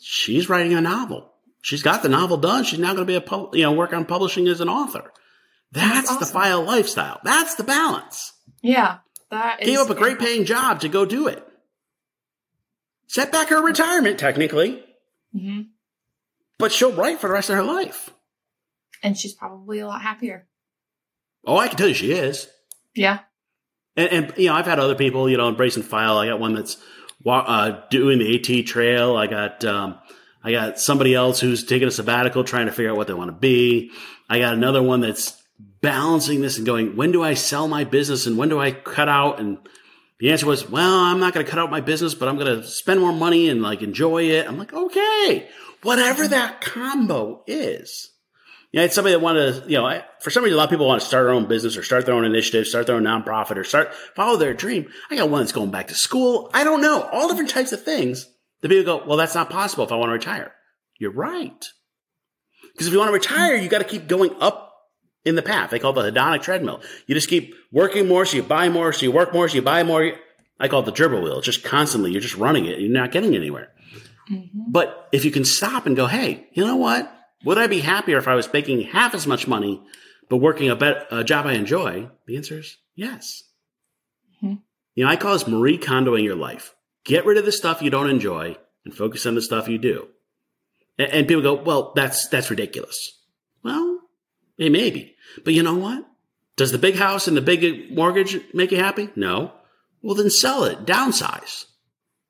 She's 0.00 0.48
writing 0.48 0.74
a 0.74 0.80
novel. 0.80 1.32
She's 1.62 1.82
got 1.82 2.02
the 2.02 2.08
novel 2.08 2.36
done. 2.36 2.64
She's 2.64 2.78
now 2.78 2.94
going 2.94 3.06
to 3.06 3.10
be 3.10 3.14
a 3.14 3.20
pub, 3.20 3.54
you 3.54 3.62
know 3.62 3.72
work 3.72 3.92
on 3.92 4.04
publishing 4.04 4.48
as 4.48 4.60
an 4.60 4.68
author. 4.68 5.12
That's, 5.74 6.08
awesome. 6.08 6.20
the 6.20 6.26
file 6.26 6.62
lifestyle. 6.62 7.20
That's 7.24 7.56
the 7.56 7.64
balance. 7.64 8.32
Yeah, 8.62 8.98
that 9.30 9.60
gave 9.60 9.78
up 9.78 9.90
a 9.90 9.94
great 9.94 10.18
paying 10.18 10.44
job 10.44 10.80
to 10.80 10.88
go 10.88 11.04
do 11.04 11.26
it. 11.26 11.46
Set 13.08 13.32
back 13.32 13.48
her 13.48 13.62
retirement 13.62 14.18
technically, 14.18 14.82
mm-hmm. 15.34 15.62
but 16.58 16.72
she'll 16.72 16.92
write 16.92 17.20
for 17.20 17.26
the 17.26 17.32
rest 17.34 17.50
of 17.50 17.56
her 17.56 17.62
life. 17.62 18.10
And 19.02 19.18
she's 19.18 19.34
probably 19.34 19.80
a 19.80 19.86
lot 19.86 20.00
happier. 20.00 20.46
Oh, 21.44 21.58
I 21.58 21.68
can 21.68 21.76
tell 21.76 21.88
you 21.88 21.94
she 21.94 22.12
is. 22.12 22.48
Yeah. 22.94 23.20
And, 23.96 24.08
and, 24.10 24.32
you 24.38 24.48
know, 24.48 24.54
I've 24.54 24.66
had 24.66 24.78
other 24.78 24.94
people, 24.94 25.28
you 25.28 25.36
know, 25.36 25.48
embracing 25.48 25.82
file. 25.82 26.16
I 26.16 26.26
got 26.26 26.40
one 26.40 26.54
that's 26.54 26.78
uh, 27.26 27.80
doing 27.90 28.18
the 28.18 28.60
AT 28.60 28.66
trail. 28.66 29.16
I 29.16 29.26
got 29.26 29.64
um, 29.64 29.98
I 30.42 30.52
got 30.52 30.78
somebody 30.78 31.14
else 31.14 31.40
who's 31.40 31.64
taking 31.64 31.88
a 31.88 31.90
sabbatical, 31.90 32.44
trying 32.44 32.66
to 32.66 32.72
figure 32.72 32.90
out 32.90 32.96
what 32.96 33.06
they 33.06 33.14
want 33.14 33.28
to 33.28 33.36
be. 33.36 33.90
I 34.28 34.38
got 34.38 34.54
another 34.54 34.82
one 34.82 35.00
that's 35.00 35.40
balancing 35.84 36.40
this 36.40 36.56
and 36.56 36.64
going, 36.64 36.96
when 36.96 37.12
do 37.12 37.22
I 37.22 37.34
sell 37.34 37.68
my 37.68 37.84
business 37.84 38.26
and 38.26 38.38
when 38.38 38.48
do 38.48 38.58
I 38.58 38.72
cut 38.72 39.06
out? 39.06 39.38
And 39.38 39.58
the 40.18 40.32
answer 40.32 40.46
was, 40.46 40.68
well, 40.68 40.94
I'm 40.98 41.20
not 41.20 41.34
going 41.34 41.44
to 41.44 41.50
cut 41.50 41.60
out 41.60 41.70
my 41.70 41.82
business, 41.82 42.14
but 42.14 42.26
I'm 42.26 42.38
going 42.38 42.62
to 42.62 42.66
spend 42.66 43.00
more 43.00 43.12
money 43.12 43.50
and 43.50 43.60
like 43.60 43.82
enjoy 43.82 44.30
it. 44.30 44.48
I'm 44.48 44.56
like, 44.56 44.72
okay, 44.72 45.46
whatever 45.82 46.26
that 46.26 46.62
combo 46.62 47.44
is. 47.46 48.10
You 48.72 48.80
know, 48.80 48.86
it's 48.86 48.94
somebody 48.94 49.14
that 49.14 49.20
wanted 49.20 49.64
to, 49.64 49.70
you 49.70 49.76
know, 49.76 50.02
for 50.20 50.30
some 50.30 50.42
reason, 50.42 50.54
a 50.54 50.56
lot 50.56 50.64
of 50.64 50.70
people 50.70 50.86
want 50.86 51.02
to 51.02 51.06
start 51.06 51.26
their 51.26 51.34
own 51.34 51.46
business 51.46 51.76
or 51.76 51.82
start 51.82 52.06
their 52.06 52.14
own 52.14 52.24
initiative, 52.24 52.66
start 52.66 52.86
their 52.86 52.96
own 52.96 53.04
nonprofit 53.04 53.58
or 53.58 53.64
start, 53.64 53.94
follow 54.16 54.38
their 54.38 54.54
dream. 54.54 54.88
I 55.10 55.16
got 55.16 55.28
one 55.28 55.42
that's 55.42 55.52
going 55.52 55.70
back 55.70 55.88
to 55.88 55.94
school. 55.94 56.50
I 56.54 56.64
don't 56.64 56.80
know. 56.80 57.02
All 57.02 57.28
different 57.28 57.50
types 57.50 57.72
of 57.72 57.84
things. 57.84 58.26
The 58.62 58.70
people 58.70 58.98
go, 58.98 59.06
well, 59.06 59.18
that's 59.18 59.34
not 59.34 59.50
possible 59.50 59.84
if 59.84 59.92
I 59.92 59.96
want 59.96 60.08
to 60.08 60.14
retire. 60.14 60.52
You're 60.98 61.12
right. 61.12 61.66
Because 62.72 62.86
if 62.86 62.92
you 62.94 62.98
want 62.98 63.10
to 63.10 63.12
retire, 63.12 63.54
you 63.54 63.68
got 63.68 63.78
to 63.78 63.84
keep 63.84 64.08
going 64.08 64.30
up 64.40 64.63
in 65.24 65.34
the 65.34 65.42
path. 65.42 65.70
They 65.70 65.78
call 65.78 65.98
it 65.98 66.12
the 66.12 66.20
hedonic 66.20 66.42
treadmill. 66.42 66.80
You 67.06 67.14
just 67.14 67.28
keep 67.28 67.54
working 67.72 68.08
more, 68.08 68.26
so 68.26 68.36
you 68.36 68.42
buy 68.42 68.68
more, 68.68 68.92
so 68.92 69.02
you 69.02 69.12
work 69.12 69.32
more, 69.32 69.48
so 69.48 69.56
you 69.56 69.62
buy 69.62 69.82
more. 69.82 70.12
I 70.60 70.68
call 70.68 70.80
it 70.80 70.86
the 70.86 70.92
gerbil 70.92 71.22
wheel. 71.22 71.38
It's 71.38 71.46
just 71.46 71.64
constantly, 71.64 72.12
you're 72.12 72.20
just 72.20 72.36
running 72.36 72.66
it. 72.66 72.78
You're 72.78 72.90
not 72.90 73.12
getting 73.12 73.34
anywhere. 73.34 73.72
Mm-hmm. 74.30 74.70
But 74.70 75.08
if 75.12 75.24
you 75.24 75.30
can 75.30 75.44
stop 75.44 75.86
and 75.86 75.96
go, 75.96 76.06
hey, 76.06 76.48
you 76.52 76.64
know 76.64 76.76
what? 76.76 77.10
Would 77.44 77.58
I 77.58 77.66
be 77.66 77.80
happier 77.80 78.16
if 78.18 78.28
I 78.28 78.34
was 78.34 78.50
making 78.52 78.82
half 78.82 79.14
as 79.14 79.26
much 79.26 79.46
money, 79.46 79.82
but 80.28 80.38
working 80.38 80.70
a, 80.70 80.76
bet- 80.76 81.06
a 81.10 81.24
job 81.24 81.46
I 81.46 81.52
enjoy? 81.54 82.08
The 82.26 82.36
answer 82.36 82.58
is 82.60 82.78
yes. 82.94 83.42
Mm-hmm. 84.42 84.54
You 84.94 85.04
know, 85.04 85.10
I 85.10 85.16
call 85.16 85.32
this 85.32 85.48
Marie 85.48 85.78
Kondoing 85.78 86.24
your 86.24 86.36
life. 86.36 86.74
Get 87.04 87.26
rid 87.26 87.36
of 87.36 87.44
the 87.44 87.52
stuff 87.52 87.82
you 87.82 87.90
don't 87.90 88.08
enjoy 88.08 88.56
and 88.84 88.94
focus 88.94 89.26
on 89.26 89.34
the 89.34 89.42
stuff 89.42 89.68
you 89.68 89.76
do. 89.76 90.08
And, 90.98 91.10
and 91.10 91.28
people 91.28 91.42
go, 91.42 91.54
well, 91.54 91.92
that's, 91.94 92.28
that's 92.28 92.48
ridiculous. 92.48 92.96
Well, 93.62 93.93
it 94.58 94.72
may 94.72 94.90
be. 94.90 95.14
But 95.44 95.54
you 95.54 95.62
know 95.62 95.76
what? 95.76 96.04
Does 96.56 96.72
the 96.72 96.78
big 96.78 96.96
house 96.96 97.26
and 97.26 97.36
the 97.36 97.42
big 97.42 97.92
mortgage 97.92 98.38
make 98.52 98.70
you 98.70 98.78
happy? 98.78 99.08
No. 99.16 99.52
Well, 100.02 100.14
then 100.14 100.30
sell 100.30 100.64
it, 100.64 100.84
downsize. 100.84 101.64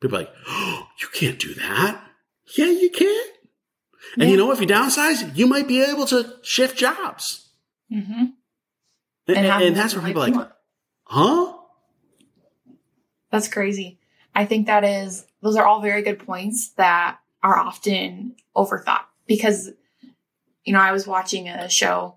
People 0.01 0.19
are 0.19 0.21
like, 0.23 0.33
oh, 0.49 0.87
you 1.01 1.09
can't 1.13 1.39
do 1.39 1.55
that. 1.55 2.03
Yeah, 2.57 2.67
you 2.67 2.91
can. 2.91 3.25
And 4.15 4.25
yeah. 4.25 4.29
you 4.29 4.37
know, 4.37 4.53
if 4.53 4.61
you 4.61 4.67
downsize, 4.67 5.37
you 5.37 5.47
might 5.47 5.67
be 5.67 5.83
able 5.83 6.07
to 6.07 6.35
shift 6.43 6.79
jobs. 6.79 7.49
Mm-hmm. 7.93 8.25
And, 9.27 9.37
and, 9.37 9.65
and 9.65 9.77
that's 9.77 9.95
where 9.95 10.05
people 10.05 10.23
are 10.23 10.31
like, 10.31 10.51
huh? 11.05 11.53
That's 13.31 13.49
crazy. 13.49 13.99
I 14.35 14.45
think 14.45 14.67
that 14.67 14.85
is, 14.85 15.27
those 15.43 15.57
are 15.57 15.67
all 15.67 15.81
very 15.81 16.03
good 16.03 16.25
points 16.25 16.73
that 16.77 17.19
are 17.43 17.59
often 17.59 18.37
overthought 18.57 19.05
because, 19.27 19.71
you 20.65 20.73
know, 20.73 20.81
I 20.81 20.93
was 20.93 21.07
watching 21.07 21.49
a 21.49 21.69
show 21.69 22.17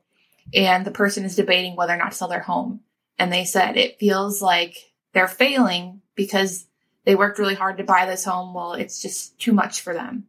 and 0.54 0.86
the 0.86 0.92
person 0.92 1.26
is 1.26 1.36
debating 1.36 1.76
whether 1.76 1.94
or 1.94 1.98
not 1.98 2.12
to 2.12 2.18
sell 2.18 2.28
their 2.28 2.40
home. 2.40 2.82
And 3.20 3.32
they 3.32 3.46
said 3.46 3.78
it 3.78 4.00
feels 4.00 4.42
like 4.42 4.78
they're 5.14 5.28
failing 5.28 6.02
because 6.16 6.66
they 7.04 7.16
worked 7.16 7.40
really 7.40 7.56
hard 7.56 7.78
to 7.78 7.84
buy 7.84 8.06
this 8.06 8.24
home. 8.24 8.54
Well, 8.54 8.74
it's 8.74 9.02
just 9.02 9.38
too 9.40 9.54
much 9.54 9.82
for 9.82 9.94
them 9.94 10.28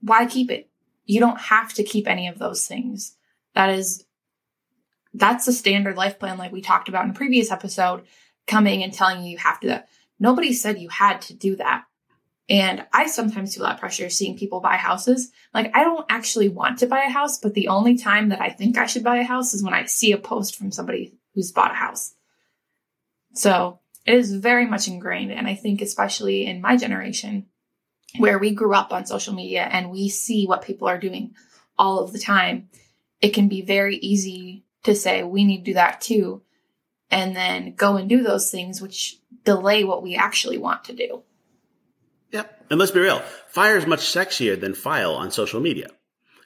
why 0.00 0.26
keep 0.26 0.50
it? 0.50 0.68
You 1.06 1.20
don't 1.20 1.40
have 1.40 1.72
to 1.74 1.84
keep 1.84 2.08
any 2.08 2.28
of 2.28 2.38
those 2.38 2.66
things. 2.66 3.16
That 3.54 3.70
is, 3.70 4.04
that's 5.12 5.46
the 5.46 5.52
standard 5.52 5.96
life 5.96 6.18
plan, 6.18 6.38
like 6.38 6.52
we 6.52 6.60
talked 6.60 6.88
about 6.88 7.04
in 7.04 7.10
a 7.10 7.14
previous 7.14 7.50
episode, 7.50 8.04
coming 8.46 8.82
and 8.82 8.92
telling 8.92 9.22
you 9.22 9.32
you 9.32 9.38
have 9.38 9.60
to. 9.60 9.84
Nobody 10.18 10.52
said 10.52 10.78
you 10.78 10.88
had 10.88 11.20
to 11.22 11.34
do 11.34 11.56
that. 11.56 11.84
And 12.50 12.84
I 12.92 13.06
sometimes 13.06 13.54
feel 13.54 13.64
that 13.64 13.78
pressure 13.78 14.10
seeing 14.10 14.36
people 14.36 14.60
buy 14.60 14.76
houses. 14.76 15.30
Like, 15.54 15.70
I 15.72 15.84
don't 15.84 16.04
actually 16.08 16.48
want 16.48 16.80
to 16.80 16.88
buy 16.88 17.04
a 17.04 17.08
house, 17.10 17.38
but 17.38 17.54
the 17.54 17.68
only 17.68 17.96
time 17.96 18.30
that 18.30 18.40
I 18.40 18.50
think 18.50 18.76
I 18.76 18.86
should 18.86 19.04
buy 19.04 19.18
a 19.18 19.24
house 19.24 19.54
is 19.54 19.62
when 19.62 19.72
I 19.72 19.84
see 19.84 20.10
a 20.10 20.18
post 20.18 20.56
from 20.56 20.72
somebody 20.72 21.14
who's 21.32 21.52
bought 21.52 21.70
a 21.70 21.74
house. 21.74 22.12
So 23.34 23.78
it 24.04 24.14
is 24.14 24.34
very 24.34 24.66
much 24.66 24.88
ingrained. 24.88 25.30
And 25.30 25.46
I 25.46 25.54
think, 25.54 25.80
especially 25.80 26.44
in 26.44 26.60
my 26.60 26.76
generation, 26.76 27.46
where 28.18 28.40
we 28.40 28.50
grew 28.50 28.74
up 28.74 28.92
on 28.92 29.06
social 29.06 29.32
media 29.32 29.62
and 29.62 29.92
we 29.92 30.08
see 30.08 30.44
what 30.46 30.62
people 30.62 30.88
are 30.88 30.98
doing 30.98 31.36
all 31.78 32.00
of 32.00 32.12
the 32.12 32.18
time, 32.18 32.68
it 33.20 33.30
can 33.30 33.46
be 33.46 33.62
very 33.62 33.94
easy 33.98 34.64
to 34.82 34.96
say, 34.96 35.22
we 35.22 35.44
need 35.44 35.58
to 35.58 35.70
do 35.70 35.74
that 35.74 36.00
too. 36.00 36.42
And 37.12 37.36
then 37.36 37.74
go 37.76 37.96
and 37.96 38.08
do 38.08 38.24
those 38.24 38.50
things, 38.50 38.82
which 38.82 39.20
delay 39.44 39.84
what 39.84 40.02
we 40.02 40.16
actually 40.16 40.58
want 40.58 40.82
to 40.84 40.94
do. 40.94 41.22
Yep. 42.32 42.66
And 42.70 42.78
let's 42.78 42.92
be 42.92 43.00
real 43.00 43.22
fire 43.48 43.76
is 43.76 43.86
much 43.86 44.00
sexier 44.00 44.60
than 44.60 44.74
file 44.74 45.14
on 45.14 45.30
social 45.30 45.60
media. 45.60 45.88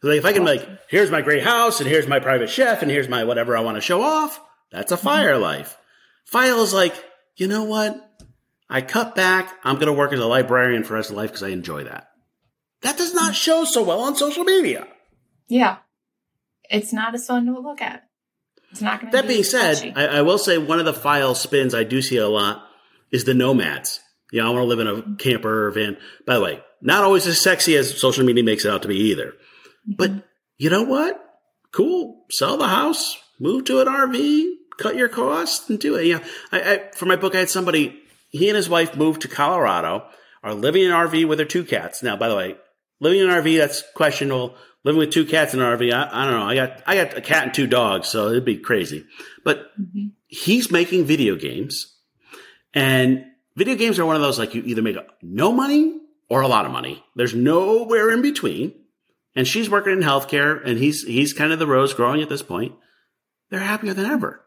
Like 0.03 0.19
if 0.19 0.25
I 0.27 0.33
can 0.35 0.45
like, 0.45 0.67
here's 0.89 1.11
my 1.11 1.23
great 1.23 1.43
house 1.43 1.81
and 1.81 1.89
here's 1.89 2.07
my 2.07 2.21
private 2.21 2.51
chef 2.51 2.83
and 2.83 2.91
here's 2.91 3.09
my 3.09 3.25
whatever 3.25 3.57
I 3.57 3.61
want 3.61 3.77
to 3.77 3.81
show 3.81 4.03
off, 4.03 4.39
that's 4.71 4.93
a 4.93 4.99
fire 4.99 5.33
mm-hmm. 5.33 5.43
life. 5.43 5.79
File 6.27 6.63
is 6.63 6.75
like, 6.75 6.95
you 7.37 7.49
know 7.49 7.65
what? 7.65 7.99
I 8.69 8.83
cut 8.83 9.15
back. 9.15 9.55
I'm 9.65 9.77
going 9.77 9.87
to 9.87 9.93
work 9.93 10.13
as 10.13 10.21
a 10.21 10.27
librarian 10.27 10.83
for 10.83 10.91
the 10.91 10.95
rest 10.97 11.11
of 11.11 11.17
life 11.17 11.31
because 11.31 11.43
I 11.43 11.49
enjoy 11.49 11.85
that. 11.85 12.09
That 12.83 12.99
does 12.99 13.15
not 13.15 13.35
show 13.35 13.65
so 13.65 13.83
well 13.83 14.01
on 14.01 14.15
social 14.15 14.45
media. 14.45 14.87
Yeah. 15.49 15.79
It's 16.69 16.93
not 16.93 17.15
as 17.15 17.27
fun 17.27 17.47
to 17.47 17.59
look 17.59 17.81
at. 17.81 18.05
It's 18.71 18.83
not 18.83 19.01
going 19.01 19.11
to 19.11 19.17
That 19.17 19.23
be 19.23 19.35
being 19.35 19.45
said, 19.45 19.95
I, 19.97 20.07
I, 20.19 20.23
will 20.23 20.39
say 20.39 20.59
one 20.59 20.81
of 20.81 20.85
the 20.85 20.93
file 20.93 21.35
spins 21.35 21.75
I 21.75 21.85
do 21.85 22.03
see 22.03 22.17
a 22.17 22.29
lot 22.29 22.67
is 23.11 23.25
the 23.25 23.33
nomads. 23.33 24.01
You 24.35 24.43
know, 24.43 24.49
I 24.49 24.51
want 24.53 24.65
to 24.65 24.67
live 24.67 24.81
in 24.81 24.89
a 24.89 25.17
camper 25.17 25.69
or 25.69 25.71
van. 25.71 25.97
By 26.27 26.35
the 26.35 26.41
way, 26.41 26.61
not 26.83 27.05
always 27.05 27.25
as 27.29 27.41
sexy 27.41 27.77
as 27.77 28.01
social 28.01 28.25
media 28.25 28.43
makes 28.43 28.65
it 28.65 28.71
out 28.73 28.83
to 28.83 28.89
be 28.89 28.97
either. 28.97 29.29
Mm-hmm. 29.29 29.93
But 29.97 30.11
you 30.59 30.71
know 30.71 30.83
what? 30.83 31.25
Cool. 31.71 32.25
Sell 32.33 32.57
the 32.57 32.67
house, 32.67 33.17
move 33.39 33.65
to 33.67 33.81
an 33.81 33.87
RV, 33.87 34.55
cut 34.77 34.97
your 34.97 35.09
costs, 35.09 35.71
and 35.71 35.79
do 35.79 35.95
it. 35.95 36.07
Yeah. 36.07 36.19
I, 36.51 36.61
I, 36.61 36.91
for 36.97 37.07
my 37.07 37.15
book, 37.15 37.37
I 37.37 37.39
had 37.39 37.49
somebody 37.49 37.97
he 38.31 38.49
and 38.49 38.57
his 38.57 38.69
wife 38.69 38.97
moved 38.97 39.23
to 39.23 39.29
Colorado, 39.29 40.05
are 40.43 40.53
living 40.53 40.83
in 40.83 40.91
an 40.91 40.97
RV 40.97 41.29
with 41.29 41.39
their 41.39 41.47
two 41.47 41.63
cats. 41.63 42.03
Now, 42.03 42.17
by 42.17 42.29
the 42.29 42.35
way, 42.35 42.57
living 42.99 43.21
in 43.21 43.31
an 43.31 43.41
RV, 43.41 43.57
that's 43.57 43.85
questionable. 43.95 44.57
Living 44.83 44.99
with 44.99 45.13
two 45.13 45.27
cats 45.27 45.55
in 45.55 45.61
an 45.61 45.79
RV, 45.79 45.95
I, 45.95 46.09
I 46.11 46.25
don't 46.25 46.41
know. 46.41 46.47
I 46.47 46.57
got, 46.57 46.83
I 46.89 46.97
got 46.97 47.17
a 47.17 47.21
cat 47.21 47.45
and 47.45 47.55
two 47.55 47.69
dogs, 47.69 48.09
so 48.09 48.31
it'd 48.31 48.45
be 48.45 48.59
crazy. 48.59 49.07
But 49.45 49.71
mm-hmm. 49.81 50.09
he's 50.27 50.73
making 50.73 51.05
video 51.05 51.37
games 51.37 51.97
and 52.75 53.27
video 53.57 53.75
games 53.77 53.99
are 53.99 54.07
one 54.07 54.17
of 54.17 54.23
those 54.23 54.39
like 54.39 54.55
you 54.55 54.63
either 54.65 54.83
make 54.83 54.97
no 55.23 55.53
money 55.53 56.01
or 56.29 56.41
a 56.43 56.49
lot 56.49 56.67
of 56.67 56.73
money. 56.73 57.03
There's 57.15 57.35
nowhere 57.35 58.11
in 58.11 58.23
between. 58.23 58.75
and 59.37 59.47
she's 59.49 59.69
working 59.69 59.93
in 59.93 60.01
healthcare 60.01 60.65
and 60.65 60.79
he's 60.79 61.03
he's 61.05 61.33
kind 61.33 61.53
of 61.53 61.59
the 61.59 61.67
rose 61.67 61.93
growing 61.95 62.23
at 62.23 62.29
this 62.29 62.43
point. 62.43 62.73
They're 63.51 63.61
happier 63.61 63.93
than 63.95 64.07
ever. 64.07 64.41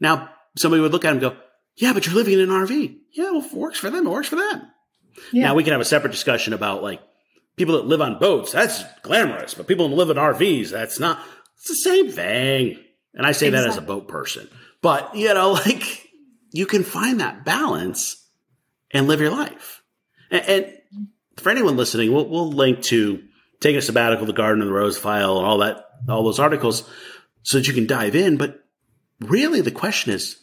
Now, 0.00 0.30
somebody 0.56 0.80
would 0.82 0.92
look 0.92 1.04
at 1.04 1.08
him 1.10 1.22
and 1.22 1.34
go, 1.34 1.36
"Yeah, 1.76 1.92
but 1.92 2.06
you're 2.06 2.14
living 2.14 2.34
in 2.34 2.40
an 2.40 2.48
RV. 2.50 2.96
Yeah, 3.12 3.30
well, 3.30 3.44
it 3.44 3.52
works 3.52 3.78
for 3.78 3.90
them. 3.90 4.06
It 4.06 4.10
works 4.10 4.28
for 4.28 4.36
them." 4.36 4.62
Yeah. 5.32 5.44
Now 5.48 5.54
we 5.54 5.64
can 5.64 5.72
have 5.72 5.80
a 5.80 5.84
separate 5.84 6.12
discussion 6.12 6.52
about 6.52 6.82
like 6.82 7.00
people 7.56 7.74
that 7.76 7.86
live 7.86 8.00
on 8.00 8.18
boats. 8.18 8.52
That's 8.52 8.82
glamorous, 9.02 9.54
but 9.54 9.66
people 9.66 9.88
that 9.88 9.94
live 9.94 10.10
in 10.10 10.16
RVs, 10.16 10.70
that's 10.70 10.98
not. 10.98 11.18
It's 11.58 11.68
the 11.68 11.74
same 11.74 12.10
thing. 12.10 12.78
And 13.14 13.26
I 13.26 13.32
say 13.32 13.50
that 13.50 13.66
as 13.66 13.76
a 13.76 13.82
boat 13.82 14.08
person, 14.08 14.48
but 14.82 15.14
you 15.14 15.32
know, 15.34 15.52
like 15.66 16.08
you 16.50 16.66
can 16.66 16.84
find 16.84 17.20
that 17.20 17.44
balance 17.44 18.26
and 18.90 19.06
live 19.08 19.20
your 19.20 19.30
life. 19.30 19.82
And, 20.30 20.44
and 20.46 21.08
for 21.36 21.50
anyone 21.50 21.76
listening, 21.76 22.12
we'll, 22.12 22.28
we'll 22.28 22.50
link 22.50 22.82
to 22.84 23.22
taking 23.60 23.78
a 23.78 23.82
sabbatical, 23.82 24.26
the 24.26 24.32
Gardener 24.32 24.62
and 24.62 24.70
the 24.70 24.74
Rose 24.74 24.98
file, 24.98 25.38
and 25.38 25.46
all 25.46 25.58
that, 25.58 25.84
all 26.08 26.24
those 26.24 26.38
articles, 26.38 26.88
so 27.42 27.58
that 27.58 27.68
you 27.68 27.74
can 27.74 27.86
dive 27.86 28.14
in. 28.14 28.36
But 28.36 28.64
really, 29.20 29.60
the 29.60 29.70
question 29.70 30.12
is, 30.12 30.38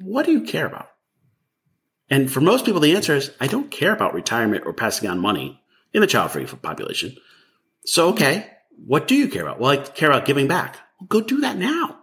what 0.00 0.26
do 0.26 0.32
you 0.32 0.42
care 0.42 0.66
about? 0.66 0.88
And 2.10 2.30
for 2.30 2.40
most 2.40 2.64
people, 2.64 2.80
the 2.80 2.96
answer 2.96 3.14
is, 3.14 3.30
I 3.40 3.46
don't 3.46 3.70
care 3.70 3.92
about 3.92 4.14
retirement 4.14 4.64
or 4.66 4.72
passing 4.72 5.08
on 5.08 5.18
money 5.18 5.62
in 5.92 6.00
the 6.00 6.06
child-free 6.06 6.46
population. 6.46 7.16
So, 7.84 8.08
okay, 8.10 8.50
what 8.86 9.08
do 9.08 9.14
you 9.14 9.28
care 9.28 9.42
about? 9.42 9.60
Well, 9.60 9.70
I 9.70 9.76
care 9.76 10.10
about 10.10 10.26
giving 10.26 10.48
back. 10.48 10.78
Well, 10.98 11.06
go 11.08 11.20
do 11.20 11.40
that 11.42 11.58
now. 11.58 11.98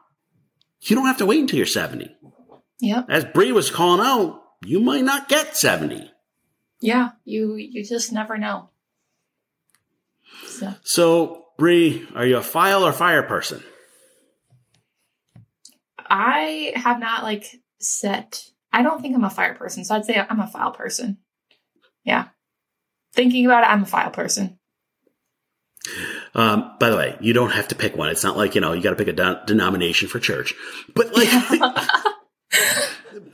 You 0.82 0.96
don't 0.96 1.08
have 1.08 1.18
to 1.18 1.26
wait 1.26 1.40
until 1.40 1.58
you're 1.58 1.66
70. 1.66 2.16
Yep. 2.82 3.06
As 3.10 3.26
Bri 3.26 3.52
was 3.52 3.72
calling 3.72 4.06
out, 4.06 4.42
you 4.64 4.80
might 4.80 5.04
not 5.04 5.30
get 5.30 5.56
70. 5.56 6.12
Yeah. 6.82 7.12
You 7.24 7.56
you 7.56 7.84
just 7.84 8.12
never 8.12 8.38
know. 8.38 8.70
So 10.48 10.74
So, 10.84 11.46
Bri, 11.58 12.08
are 12.16 12.26
you 12.26 12.38
a 12.38 12.42
file 12.42 12.86
or 12.86 12.92
fire 12.92 13.24
person? 13.24 13.64
I 15.98 16.74
have 16.76 17.00
not 17.00 17.24
like 17.24 17.46
set. 17.80 18.44
I 18.72 18.84
don't 18.84 19.02
think 19.02 19.16
I'm 19.16 19.24
a 19.24 19.30
fire 19.30 19.56
person, 19.56 19.86
so 19.86 19.96
I'd 19.96 20.06
say 20.06 20.20
I'm 20.30 20.40
a 20.40 20.48
file 20.48 20.72
person. 20.72 21.18
Yeah. 22.04 22.28
Thinking 23.14 23.46
about 23.46 23.64
it, 23.64 23.70
I'm 23.70 23.84
a 23.84 23.88
file 23.88 24.12
person. 24.12 24.60
Um, 26.34 26.76
by 26.80 26.90
the 26.90 26.98
way, 26.98 27.18
you 27.22 27.32
don't 27.34 27.52
have 27.52 27.70
to 27.70 27.76
pick 27.76 27.96
one. 27.96 28.10
It's 28.10 28.24
not 28.24 28.36
like, 28.36 28.56
you 28.56 28.62
know, 28.62 28.74
you 28.74 28.82
got 28.82 28.90
to 28.90 28.96
pick 28.98 29.08
a 29.08 29.14
de- 29.14 29.44
denomination 29.48 30.10
for 30.10 30.20
church. 30.20 30.54
But 30.94 31.16
like, 31.16 31.30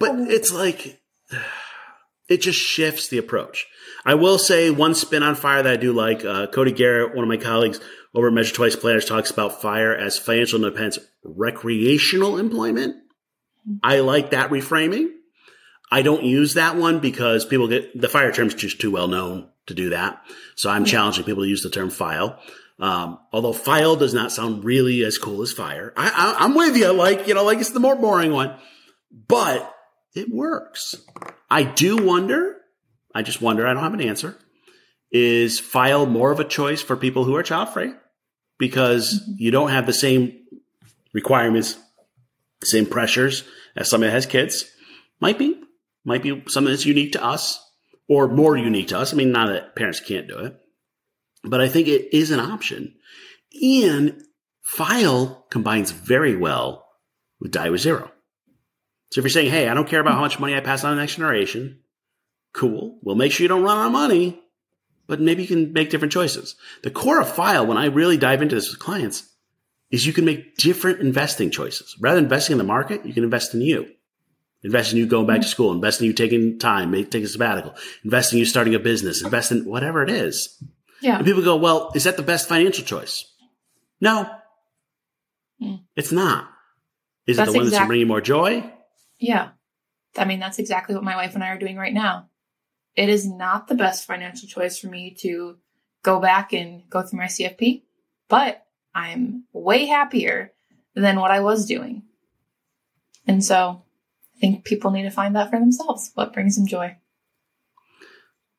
but 0.02 0.32
it's 0.32 0.52
like, 0.52 1.02
it 2.30 2.42
just 2.42 2.60
shifts 2.60 3.08
the 3.08 3.18
approach. 3.18 3.68
I 4.06 4.16
will 4.16 4.38
say 4.38 4.70
one 4.70 4.96
spin 4.96 5.24
on 5.24 5.36
fire 5.36 5.64
that 5.64 5.74
I 5.74 5.78
do 5.78 5.94
like, 5.94 6.26
uh, 6.26 6.48
Cody 6.48 6.72
Garrett, 6.72 7.16
one 7.16 7.24
of 7.24 7.30
my 7.30 7.38
colleagues 7.38 7.80
over 8.14 8.28
at 8.28 8.34
Measure 8.34 8.54
Twice 8.54 8.76
Planners 8.76 9.06
talks 9.06 9.32
about 9.32 9.62
fire 9.62 9.96
as 9.96 10.18
financial 10.18 10.58
independence, 10.64 11.00
recreational 11.24 12.38
employment. 12.38 12.96
I 13.84 14.00
like 14.00 14.32
that 14.32 14.50
reframing. 14.50 15.12
I 15.92 16.02
don't 16.02 16.24
use 16.24 16.56
that 16.56 16.78
one 16.78 17.00
because 17.00 17.46
people 17.46 17.68
get 17.68 18.00
the 18.00 18.10
fire 18.10 18.32
term's 18.32 18.56
just 18.56 18.80
too 18.80 18.92
well 18.92 19.08
known 19.08 19.50
to 19.68 19.74
do 19.74 19.90
that. 19.90 20.22
So 20.56 20.70
I'm 20.70 20.86
challenging 20.86 21.26
people 21.26 21.44
to 21.44 21.50
use 21.50 21.64
the 21.64 21.70
term 21.70 21.90
file. 21.90 22.40
Um, 22.80 23.20
although 23.32 23.54
file 23.54 23.96
does 23.96 24.14
not 24.14 24.32
sound 24.32 24.64
really 24.64 25.04
as 25.04 25.18
cool 25.20 25.44
as 25.44 25.52
fire. 25.52 25.94
I, 25.96 26.10
I, 26.10 26.46
I'm 26.46 26.56
with 26.56 26.76
you. 26.76 26.92
Like, 26.92 27.28
you 27.28 27.36
know, 27.36 27.44
like 27.44 27.60
it's 27.60 27.70
the 27.70 27.80
more 27.80 27.96
boring 27.96 28.32
one, 28.32 28.56
but 29.28 29.76
it 30.14 30.30
works. 30.30 30.96
I 31.50 31.64
do 31.64 31.98
wonder. 31.98 32.58
I 33.14 33.22
just 33.22 33.42
wonder. 33.42 33.68
I 33.68 33.74
don't 33.74 33.84
have 33.84 33.94
an 33.94 34.02
answer. 34.02 34.38
Is 35.12 35.60
file 35.60 36.06
more 36.06 36.32
of 36.32 36.40
a 36.40 36.46
choice 36.46 36.82
for 36.82 36.96
people 36.96 37.26
who 37.26 37.36
are 37.36 37.44
child 37.44 37.70
free 37.70 37.94
because 38.58 39.22
you 39.36 39.52
don't 39.52 39.72
have 39.72 39.86
the 39.86 39.94
same 39.94 40.40
requirements, 41.14 41.78
same 42.64 42.86
pressures 42.86 43.44
as 43.76 43.90
somebody 43.90 44.10
that 44.10 44.16
has 44.16 44.26
kids? 44.26 44.72
Might 45.20 45.38
be, 45.38 45.62
might 46.06 46.24
be 46.24 46.44
something 46.48 46.72
that's 46.72 46.86
unique 46.86 47.12
to 47.14 47.24
us 47.24 47.62
or 48.08 48.28
more 48.28 48.58
unique 48.58 48.90
to 48.90 49.00
us. 49.00 49.14
I 49.14 49.18
mean, 49.18 49.32
not 49.32 49.48
that 49.48 49.76
parents 49.76 50.00
can't 50.00 50.28
do 50.28 50.38
it, 50.40 50.58
but 51.44 51.62
I 51.62 51.68
think 51.68 51.88
it 51.88 52.16
is 52.16 52.32
an 52.32 52.40
option. 52.40 52.96
And 53.62 54.24
file 54.62 55.46
combines 55.50 55.92
very 55.92 56.36
well 56.36 56.88
with 57.40 57.52
die 57.52 57.70
with 57.70 57.82
zero. 57.82 58.12
So 59.12 59.20
if 59.20 59.24
you're 59.26 59.30
saying, 59.30 59.52
hey, 59.52 59.68
I 59.68 59.74
don't 59.74 59.88
care 59.88 60.00
about 60.00 60.14
how 60.14 60.22
much 60.22 60.40
money 60.40 60.56
I 60.56 60.62
pass 60.62 60.84
on 60.84 60.92
to 60.92 60.96
the 60.96 61.02
next 61.02 61.16
generation, 61.16 61.80
cool. 62.54 63.00
Well, 63.02 63.16
make 63.16 63.32
sure 63.32 63.44
you 63.44 63.50
don't 63.50 63.64
run 63.64 63.78
out 63.78 63.88
of 63.88 63.92
money, 63.92 64.40
but 65.08 65.20
maybe 65.20 65.42
you 65.42 65.48
can 65.48 65.74
make 65.74 65.90
different 65.90 66.14
choices. 66.14 66.56
The 66.84 66.92
core 66.92 67.20
of 67.20 67.30
file, 67.34 67.66
when 67.66 67.78
I 67.78 67.86
really 67.88 68.18
dive 68.18 68.42
into 68.42 68.56
this 68.56 68.70
with 68.70 68.80
clients, 68.80 69.28
is 69.90 70.06
you 70.08 70.14
can 70.14 70.24
make 70.24 70.56
different 70.56 71.02
investing 71.02 71.52
choices. 71.52 71.98
Rather 72.00 72.16
than 72.16 72.24
investing 72.26 72.54
in 72.54 72.58
the 72.58 72.64
market, 72.64 73.06
you 73.06 73.14
can 73.14 73.26
invest 73.26 73.54
in 73.54 73.60
you. 73.62 73.88
Invest 74.64 74.94
in 74.94 75.00
you 75.00 75.08
going 75.08 75.26
back 75.28 75.42
to 75.42 75.48
school, 75.48 75.72
invest 75.74 76.00
in 76.00 76.08
you 76.08 76.14
taking 76.14 76.60
time, 76.60 76.94
taking 76.94 77.24
a 77.24 77.28
sabbatical, 77.28 77.74
invest 78.06 78.32
in 78.32 78.40
you 78.40 78.46
starting 78.46 78.76
a 78.76 78.80
business, 78.80 79.24
invest 79.24 79.52
in 79.52 79.66
whatever 79.66 80.04
it 80.04 80.10
is. 80.10 80.64
Yeah. 81.02 81.18
And 81.18 81.26
people 81.26 81.42
go, 81.44 81.56
well, 81.58 81.92
is 81.96 82.04
that 82.04 82.16
the 82.16 82.22
best 82.24 82.48
financial 82.48 82.86
choice? 82.86 83.26
No, 84.00 84.30
Hmm. 85.60 85.76
it's 85.96 86.12
not. 86.12 86.48
Is 87.28 87.38
That's 87.38 87.50
it 87.50 87.52
the 87.54 87.58
one 87.58 87.66
that's 87.66 87.74
exact- 87.76 87.88
bringing 87.88 88.02
you 88.02 88.08
more 88.08 88.22
joy? 88.22 88.72
Yeah. 89.22 89.50
I 90.18 90.26
mean, 90.26 90.40
that's 90.40 90.60
exactly 90.60 90.96
what 90.96 91.04
my 91.04 91.16
wife 91.16 91.36
and 91.36 91.44
I 91.44 91.50
are 91.50 91.60
doing 91.60 91.78
right 91.78 91.94
now. 91.94 92.28
It 92.96 93.08
is 93.08 93.26
not 93.26 93.68
the 93.68 93.76
best 93.76 94.06
financial 94.06 94.50
choice 94.50 94.78
for 94.78 94.88
me 94.88 95.16
to 95.20 95.58
go 96.04 96.20
back 96.20 96.52
and 96.52 96.90
go 96.90 97.04
through 97.04 97.20
my 97.20 97.26
CFP, 97.26 97.84
but 98.28 98.66
I'm 98.94 99.46
way 99.54 99.86
happier 99.86 100.52
than 100.96 101.20
what 101.20 101.32
I 101.32 101.40
was 101.40 101.66
doing. 101.66 102.04
And 103.28 103.44
so 103.46 103.84
I 104.36 104.40
think 104.40 104.66
people 104.66 104.92
need 104.92 105.04
to 105.04 105.12
find 105.12 105.36
that 105.36 105.52
for 105.52 105.60
themselves. 105.60 106.12
What 106.16 106.34
brings 106.34 106.58
them 106.58 106.68
joy? 106.68 106.98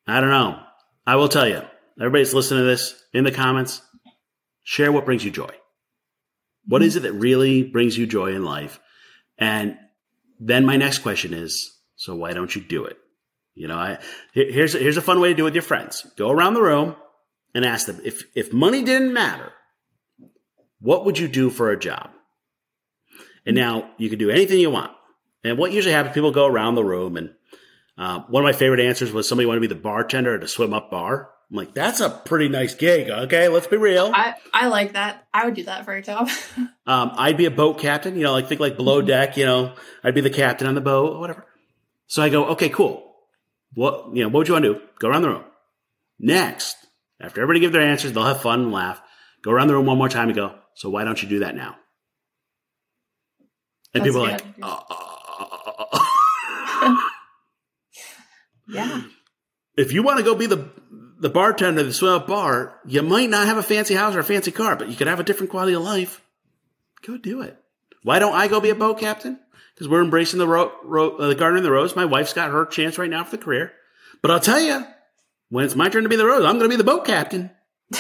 I 0.07 0.21
don't 0.21 0.31
know. 0.31 0.63
I 1.07 1.17
will 1.17 1.29
tell 1.29 1.49
you. 1.49 1.63
Everybody's 1.99 2.33
listening 2.33 2.61
to 2.61 2.67
this 2.67 3.05
in 3.13 3.25
the 3.25 3.33
comments. 3.33 3.83
Share 4.63 4.93
what 4.93 5.05
brings 5.05 5.25
you 5.25 5.31
joy. 5.31 5.51
What 6.67 6.83
is 6.83 6.97
mm-hmm. 6.97 7.05
it 7.05 7.11
that 7.11 7.19
really 7.19 7.65
brings 7.65 7.99
you 7.99 8.07
joy 8.07 8.35
in 8.35 8.45
life? 8.45 8.81
And 9.37 9.77
then 10.45 10.67
my 10.67 10.77
next 10.77 10.99
question 10.99 11.33
is, 11.35 11.79
so 11.97 12.15
why 12.17 12.33
don't 12.33 12.55
you 12.55 12.63
do 12.63 12.85
it? 12.85 12.97
You 13.55 13.69
know, 13.69 13.77
I 13.77 13.99
here- 14.33 14.51
here's 14.51 14.73
here's 14.73 14.97
a 14.97 15.03
fun 15.03 15.21
way 15.21 15.29
to 15.29 15.35
do 15.35 15.43
it 15.43 15.51
with 15.51 15.55
your 15.55 15.63
friends. 15.63 16.07
Go 16.17 16.31
around 16.31 16.55
the 16.55 16.63
room 16.63 16.97
and 17.55 17.65
ask 17.65 17.87
them 17.87 18.01
if 18.05 18.25
if 18.35 18.53
money 18.53 18.83
didn't 18.83 19.13
matter, 19.13 19.53
what 20.81 21.05
would 21.05 21.19
you 21.19 21.29
do 21.29 21.51
for 21.51 21.71
a 21.71 21.79
job? 21.79 22.11
And 23.47 23.55
now 23.55 23.91
you 23.99 24.09
can 24.09 24.19
do 24.19 24.31
anything 24.31 24.59
you 24.59 24.71
want. 24.71 24.93
And 25.45 25.59
what 25.59 25.73
usually 25.73 25.95
happens, 25.95 26.15
people 26.15 26.31
go 26.31 26.47
around 26.47 26.77
the 26.77 26.85
room 26.85 27.17
and 27.17 27.35
uh, 27.99 28.21
one 28.29 28.43
of 28.43 28.47
my 28.47 28.53
favorite 28.53 28.81
answers 28.81 29.13
was 29.13 29.29
somebody 29.29 29.47
wanted 29.47 29.61
to 29.63 29.69
be 29.69 29.75
the 29.75 29.81
bartender 29.81 30.35
at 30.35 30.43
a 30.43 30.49
swim 30.49 30.73
up 30.73 30.91
bar. 30.91 31.31
I'm 31.51 31.57
like, 31.57 31.75
that's 31.75 32.01
a 32.01 32.09
pretty 32.09 32.49
nice 32.49 32.75
gig. 32.75 33.11
Okay, 33.11 33.49
let's 33.49 33.67
be 33.67 33.77
real. 33.77 34.11
I, 34.15 34.35
I 34.55 34.69
like 34.69 34.95
that. 34.95 35.27
I 35.35 35.45
would 35.45 35.55
do 35.55 35.65
that 35.65 35.85
for 35.85 35.93
a 35.93 36.03
job. 36.03 36.29
Um, 36.85 37.13
I'd 37.15 37.37
be 37.37 37.45
a 37.45 37.51
boat 37.53 37.79
captain, 37.79 38.17
you 38.17 38.25
know, 38.25 38.33
like 38.33 38.49
think 38.49 38.61
like 38.61 38.77
below 38.77 39.01
deck, 39.03 39.37
you 39.37 39.47
know, 39.47 39.77
I'd 40.03 40.17
be 40.17 40.21
the 40.21 40.31
captain 40.31 40.67
on 40.67 40.75
the 40.75 40.81
boat, 40.81 41.15
or 41.15 41.21
whatever. 41.21 41.47
So 42.09 42.25
I 42.25 42.29
go, 42.29 42.47
okay, 42.47 42.71
cool. 42.71 43.15
What, 43.75 44.17
you 44.17 44.25
know, 44.25 44.29
what 44.31 44.39
would 44.39 44.49
you 44.49 44.55
want 44.55 44.65
to 44.65 44.75
do? 44.75 44.81
Go 44.99 45.09
around 45.09 45.23
the 45.23 45.29
room. 45.29 45.45
Next, 46.19 46.75
after 47.21 47.41
everybody 47.41 47.61
give 47.61 47.71
their 47.71 47.83
answers, 47.83 48.13
they'll 48.13 48.25
have 48.25 48.43
fun 48.43 48.63
and 48.63 48.73
laugh. 48.73 49.01
Go 49.45 49.53
around 49.53 49.69
the 49.69 49.75
room 49.75 49.87
one 49.87 49.97
more 49.97 50.09
time 50.09 50.29
and 50.29 50.35
go, 50.35 50.57
so 50.75 50.91
why 50.91 51.05
don't 51.05 51.23
you 51.23 51.29
do 51.29 51.39
that 51.39 51.55
now? 51.55 51.77
And 53.95 54.03
That's 54.03 54.13
people 54.13 54.27
are 54.27 54.33
like, 54.33 54.45
uh, 54.61 54.81
uh, 54.91 54.95
uh, 55.39 55.47
uh, 55.67 55.85
uh. 56.83 56.97
Yeah. 58.69 59.03
if 59.77 59.93
you 59.93 60.03
want 60.03 60.19
to 60.19 60.25
go 60.25 60.35
be 60.35 60.47
the 60.47 60.71
the 61.19 61.31
bartender 61.31 61.81
at 61.83 61.93
the 61.93 62.07
up 62.09 62.27
bar, 62.27 62.81
you 62.85 63.01
might 63.03 63.31
not 63.31 63.47
have 63.47 63.57
a 63.57 63.63
fancy 63.63 63.95
house 63.95 64.15
or 64.15 64.21
a 64.21 64.25
fancy 64.25 64.51
car, 64.51 64.75
but 64.77 64.89
you 64.89 64.97
could 64.97 65.07
have 65.07 65.21
a 65.21 65.25
different 65.25 65.51
quality 65.51 65.73
of 65.75 65.83
life. 65.83 66.21
Go 67.07 67.17
do 67.17 67.43
it. 67.43 67.57
Why 68.03 68.19
don't 68.19 68.35
I 68.35 68.49
go 68.49 68.61
be 68.61 68.71
a 68.71 68.75
boat 68.75 68.99
captain? 68.99 69.39
Because 69.75 69.89
we're 69.89 70.03
embracing 70.03 70.39
the 70.41 70.49
ro- 70.49 70.73
ro- 70.83 71.17
uh, 71.17 71.29
the 71.29 71.35
gardener 71.37 71.59
and 71.59 71.65
the 71.67 71.71
rose. 71.71 71.95
My 71.95 72.05
wife's 72.07 72.33
got 72.33 72.51
her 72.51 72.67
chance 72.67 72.99
right 72.99 73.09
now 73.11 73.23
for 73.25 73.37
the 73.37 73.43
career. 73.43 73.73
But 74.21 74.31
I'll 74.33 74.41
tell 74.41 74.61
you, 74.61 74.85
when 75.49 75.65
it's 75.65 75.77
my 75.77 75.89
turn 75.89 76.03
to 76.03 76.09
be 76.09 76.17
the 76.17 76.27
rose, 76.27 76.45
I'm 76.45 76.59
going 76.59 76.69
to 76.71 76.77
be 76.77 76.77
the 76.77 76.85
boat 76.85 77.05
captain. 77.07 77.51
Do 77.93 77.99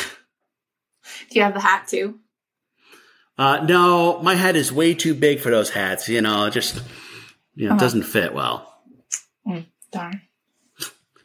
you 1.31 1.43
have 1.43 1.55
the 1.55 1.61
hat 1.61 1.87
too? 1.89 2.19
Uh, 3.39 3.65
no, 3.69 4.21
my 4.23 4.35
head 4.35 4.57
is 4.57 4.73
way 4.73 4.95
too 4.95 5.15
big 5.15 5.41
for 5.41 5.51
those 5.51 5.71
hats. 5.71 6.09
You 6.09 6.21
know, 6.21 6.47
it 6.47 6.51
just 6.53 6.83
you 7.55 7.67
know, 7.67 7.71
it 7.71 7.77
Uh-huh. 7.77 7.81
doesn't 7.85 8.03
fit 8.03 8.35
well. 8.35 8.83
Mm, 9.47 9.67
darn. 9.91 10.23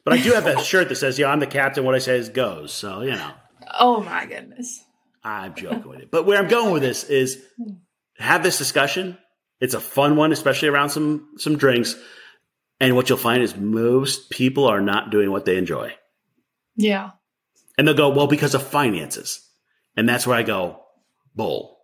But 0.08 0.20
I 0.20 0.24
do 0.24 0.32
have 0.32 0.46
a 0.46 0.64
shirt 0.64 0.88
that 0.88 0.96
says, 0.96 1.20
"Yeah, 1.20 1.28
I'm 1.28 1.42
the 1.42 1.48
captain. 1.48 1.84
What 1.84 1.94
I 1.94 1.98
say 1.98 2.18
is 2.18 2.30
goes." 2.30 2.72
So 2.72 3.02
you 3.02 3.12
know. 3.12 3.32
Oh 3.78 4.02
my 4.02 4.26
goodness. 4.26 4.82
I'm 5.22 5.54
joking 5.54 5.86
with 5.86 6.00
it. 6.00 6.12
But 6.12 6.26
where 6.26 6.40
I'm 6.40 6.48
going 6.48 6.72
with 6.72 6.82
this 6.82 7.04
is 7.04 7.44
have 8.18 8.42
this 8.42 8.58
discussion. 8.58 9.18
It's 9.60 9.74
a 9.74 9.82
fun 9.82 10.16
one, 10.16 10.32
especially 10.32 10.70
around 10.70 10.92
some 10.92 11.28
some 11.38 11.58
drinks. 11.58 11.98
And 12.80 12.96
what 12.96 13.10
you'll 13.10 13.18
find 13.18 13.44
is 13.44 13.58
most 13.58 14.30
people 14.30 14.66
are 14.66 14.80
not 14.80 15.10
doing 15.10 15.30
what 15.30 15.44
they 15.44 15.58
enjoy. 15.58 15.94
Yeah. 16.78 17.10
And 17.78 17.86
they'll 17.86 17.94
go, 17.94 18.08
well, 18.08 18.28
because 18.28 18.56
of 18.56 18.64
finances. 18.64 19.46
And 19.98 20.08
that's 20.08 20.26
where 20.26 20.38
I 20.38 20.44
go, 20.44 20.86
bull. 21.36 21.80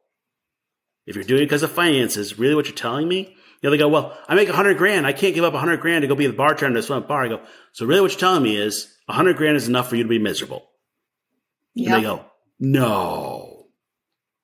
If 1.05 1.15
you're 1.15 1.25
doing 1.25 1.41
it 1.41 1.47
because 1.47 1.63
of 1.63 1.71
finances, 1.73 2.39
really 2.39 2.55
what 2.55 2.67
you're 2.67 2.75
telling 2.75 3.09
me? 3.09 3.35
You 3.63 3.67
know, 3.67 3.71
they 3.71 3.77
go, 3.77 3.87
well, 3.87 4.17
I 4.27 4.35
make 4.35 4.49
a 4.49 4.53
hundred 4.53 4.77
grand. 4.77 5.07
I 5.07 5.13
can't 5.13 5.33
give 5.33 5.45
up 5.45 5.53
a 5.53 5.57
hundred 5.57 5.79
grand 5.79 6.01
to 6.01 6.07
go 6.09 6.15
be 6.15 6.27
the 6.27 6.33
bartender 6.33 6.77
at 6.77 6.85
this 6.85 6.89
bar. 7.07 7.23
I 7.23 7.29
go, 7.29 7.39
so 7.71 7.85
really 7.85 8.01
what 8.01 8.11
you're 8.11 8.19
telling 8.19 8.43
me 8.43 8.57
is 8.57 8.93
a 9.07 9.13
hundred 9.13 9.37
grand 9.37 9.55
is 9.55 9.69
enough 9.69 9.89
for 9.89 9.95
you 9.95 10.03
to 10.03 10.09
be 10.09 10.19
miserable. 10.19 10.67
Yep. 11.73 11.87
And 11.87 11.95
they 12.03 12.07
go, 12.07 12.25
no. 12.59 13.67